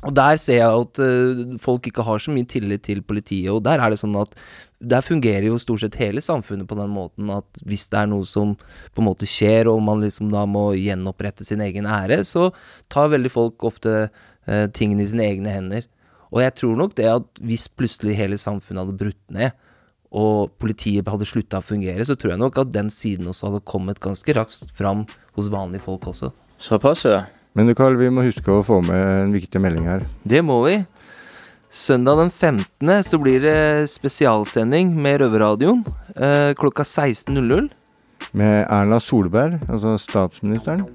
Og 0.05 0.13
der 0.13 0.35
ser 0.37 0.59
jeg 0.59 0.83
at 0.83 0.99
eh, 1.01 1.45
folk 1.63 1.87
ikke 1.89 2.05
har 2.05 2.21
så 2.21 2.35
mye 2.35 2.45
tillit 2.51 2.83
til 2.85 2.99
politiet, 3.01 3.49
og 3.49 3.63
der 3.65 3.81
er 3.81 3.95
det 3.95 4.01
sånn 4.03 4.19
at 4.19 4.35
der 4.77 5.01
fungerer 5.01 5.47
jo 5.47 5.57
stort 5.61 5.81
sett 5.81 5.97
hele 5.97 6.21
samfunnet 6.21 6.67
på 6.69 6.77
den 6.77 6.91
måten 6.93 7.29
at 7.33 7.61
hvis 7.65 7.87
det 7.89 8.01
er 8.03 8.09
noe 8.11 8.25
som 8.29 8.53
på 8.57 9.01
en 9.01 9.07
måte 9.07 9.29
skjer, 9.29 9.69
og 9.71 9.81
man 9.83 10.03
liksom 10.03 10.29
da 10.33 10.45
må 10.49 10.69
gjenopprette 10.77 11.47
sin 11.47 11.63
egen 11.65 11.89
ære, 11.89 12.21
så 12.27 12.51
tar 12.93 13.13
veldig 13.13 13.31
folk 13.33 13.65
ofte 13.67 13.95
eh, 14.05 14.67
tingene 14.69 15.05
i 15.05 15.09
sine 15.09 15.25
egne 15.25 15.53
hender. 15.55 15.87
Og 16.29 16.43
jeg 16.43 16.53
tror 16.59 16.75
nok 16.77 16.93
det 16.97 17.07
at 17.09 17.41
hvis 17.41 17.69
plutselig 17.71 18.17
hele 18.19 18.37
samfunnet 18.37 18.83
hadde 18.83 18.99
brutt 18.99 19.23
ned, 19.33 19.55
og 20.17 20.53
politiet 20.61 21.09
hadde 21.11 21.27
slutta 21.27 21.59
å 21.59 21.65
fungere, 21.65 22.05
så 22.07 22.15
tror 22.15 22.35
jeg 22.35 22.41
nok 22.41 22.61
at 22.61 22.69
den 22.71 22.91
siden 22.93 23.27
også 23.27 23.49
hadde 23.49 23.65
kommet 23.67 23.99
ganske 24.03 24.35
raskt 24.37 24.71
fram 24.77 25.03
hos 25.35 25.49
vanlige 25.51 25.83
folk 25.83 26.07
også. 26.13 26.31
Såpass, 26.61 27.03
ja. 27.09 27.25
Men 27.57 27.67
du, 27.67 27.73
Carl, 27.75 27.97
vi 27.97 28.11
må 28.13 28.23
huske 28.25 28.53
å 28.53 28.63
få 28.65 28.79
med 28.85 29.01
en 29.25 29.33
viktig 29.33 29.59
melding 29.61 29.87
her. 29.89 30.05
Det 30.23 30.43
må 30.45 30.61
vi. 30.67 30.77
Søndag 31.77 32.17
den 32.17 32.29
15. 32.29 33.03
så 33.03 33.17
blir 33.21 33.41
det 33.41 33.89
spesialsending 33.91 34.95
med 34.97 35.19
Røverradioen 35.21 35.83
eh, 36.15 36.55
klokka 36.57 36.81
16.00. 36.83 37.67
Med 38.31 38.65
Erna 38.65 38.97
Solberg, 38.99 39.59
altså 39.69 39.93
statsministeren. 40.01 40.87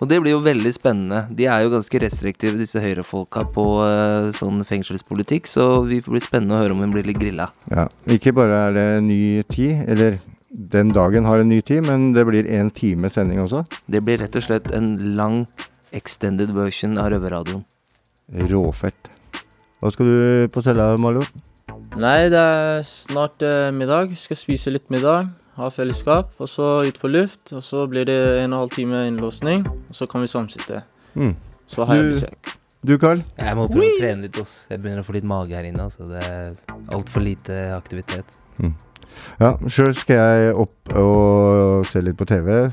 Og 0.00 0.08
det 0.08 0.16
blir 0.22 0.32
jo 0.32 0.40
veldig 0.40 0.72
spennende. 0.72 1.26
De 1.36 1.44
er 1.44 1.66
jo 1.66 1.74
ganske 1.74 2.00
restriktive, 2.06 2.56
disse 2.56 2.80
høyrefolka, 2.80 3.44
på 3.52 3.66
eh, 3.84 4.30
sånn 4.38 4.64
fengselspolitikk, 4.64 5.50
så 5.50 5.68
vi 5.84 6.00
får 6.00 6.16
bli 6.16 6.24
spennende 6.24 6.56
å 6.56 6.62
høre 6.62 6.78
om 6.78 6.82
hun 6.86 6.96
blir 6.96 7.04
litt 7.10 7.20
grilla. 7.20 7.50
Ja, 7.68 7.84
Ikke 8.08 8.32
bare 8.40 8.64
er 8.70 8.76
det 8.78 8.88
ny 9.10 9.20
tid, 9.44 9.84
eller 9.92 10.18
den 10.48 10.96
dagen 10.96 11.28
har 11.28 11.44
en 11.44 11.52
ny 11.52 11.60
tid, 11.60 11.84
men 11.84 12.14
det 12.16 12.24
blir 12.32 12.48
en 12.56 12.72
time 12.72 13.12
sending 13.12 13.44
også. 13.44 13.66
Det 13.92 14.00
blir 14.08 14.24
rett 14.24 14.40
og 14.40 14.48
slett 14.48 14.72
en 14.72 14.94
lang 15.20 15.42
extended 15.92 16.56
version 16.56 16.96
av 16.96 17.12
Røverradioen. 17.12 17.66
Råfett. 18.48 19.19
Hva 19.80 19.88
skal 19.94 20.08
du 20.08 20.48
på 20.52 20.60
cella, 20.60 20.90
Malo? 21.00 21.22
Nei, 21.96 22.28
det 22.28 22.40
er 22.40 22.82
snart 22.84 23.40
eh, 23.40 23.70
middag. 23.72 24.12
Skal 24.20 24.36
spise 24.36 24.72
litt 24.74 24.90
middag. 24.92 25.30
Ha 25.56 25.70
fellesskap. 25.72 26.34
Og 26.36 26.50
så 26.52 26.66
ut 26.84 26.98
på 27.00 27.08
luft. 27.08 27.54
Og 27.56 27.64
så 27.64 27.86
blir 27.88 28.04
det 28.08 28.18
en 28.20 28.28
og 28.28 28.44
en 28.44 28.56
halv 28.58 28.74
time 28.74 29.06
innlåsning. 29.08 29.64
Og 29.70 29.96
så 29.96 30.08
kan 30.10 30.20
vi 30.20 30.28
samsitte. 30.28 30.82
Mm. 31.14 31.32
Så 31.70 31.86
har 31.88 31.96
jeg 31.96 32.10
besøk. 32.12 32.52
Du, 32.80 32.94
Carl? 33.00 33.22
Jeg 33.36 33.56
må 33.56 33.66
prøve 33.68 33.88
å 33.88 33.96
trene 34.00 34.26
litt, 34.26 34.36
ass. 34.40 34.54
Jeg 34.68 34.80
begynner 34.80 35.00
å 35.00 35.08
få 35.08 35.16
litt 35.16 35.28
mage 35.28 35.56
her 35.56 35.66
inne, 35.68 35.88
altså. 35.88 36.04
Det 36.08 36.20
er 36.28 36.52
altfor 36.96 37.24
lite 37.24 37.58
aktivitet. 37.76 38.38
Ja, 39.40 39.54
sjøl 39.68 39.92
skal 39.96 40.20
jeg 40.20 40.54
opp 40.60 40.94
og 41.00 41.88
se 41.88 42.04
litt 42.04 42.20
på 42.20 42.28
TV. 42.28 42.68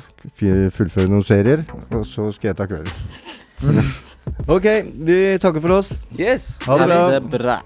Fullføre 0.76 1.08
noen 1.12 1.24
serier. 1.28 1.64
Og 1.96 2.04
så 2.08 2.30
skal 2.36 2.52
jeg 2.52 2.60
ta 2.60 2.68
kvelden. 2.68 2.92
ok, 4.48 4.68
vi 5.08 5.20
takker 5.42 5.64
for 5.64 5.80
oss. 5.80 5.94
Yes! 6.18 6.60
Ha 6.66 6.78
det 6.78 6.88
bra. 6.88 7.20
Bra. 7.38 7.58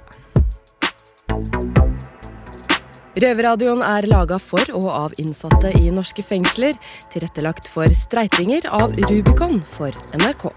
Røverradioen 3.22 3.82
er 3.86 4.08
laga 4.10 4.38
for 4.42 4.64
og 4.74 4.88
av 4.90 5.16
innsatte 5.22 5.74
i 5.78 5.92
norske 5.94 6.24
fengsler. 6.26 6.78
Tilrettelagt 7.12 7.68
for 7.70 7.92
streitinger 7.94 8.66
av 8.74 8.96
Rubicon 9.12 9.60
for 9.76 9.92
NRK. 10.22 10.48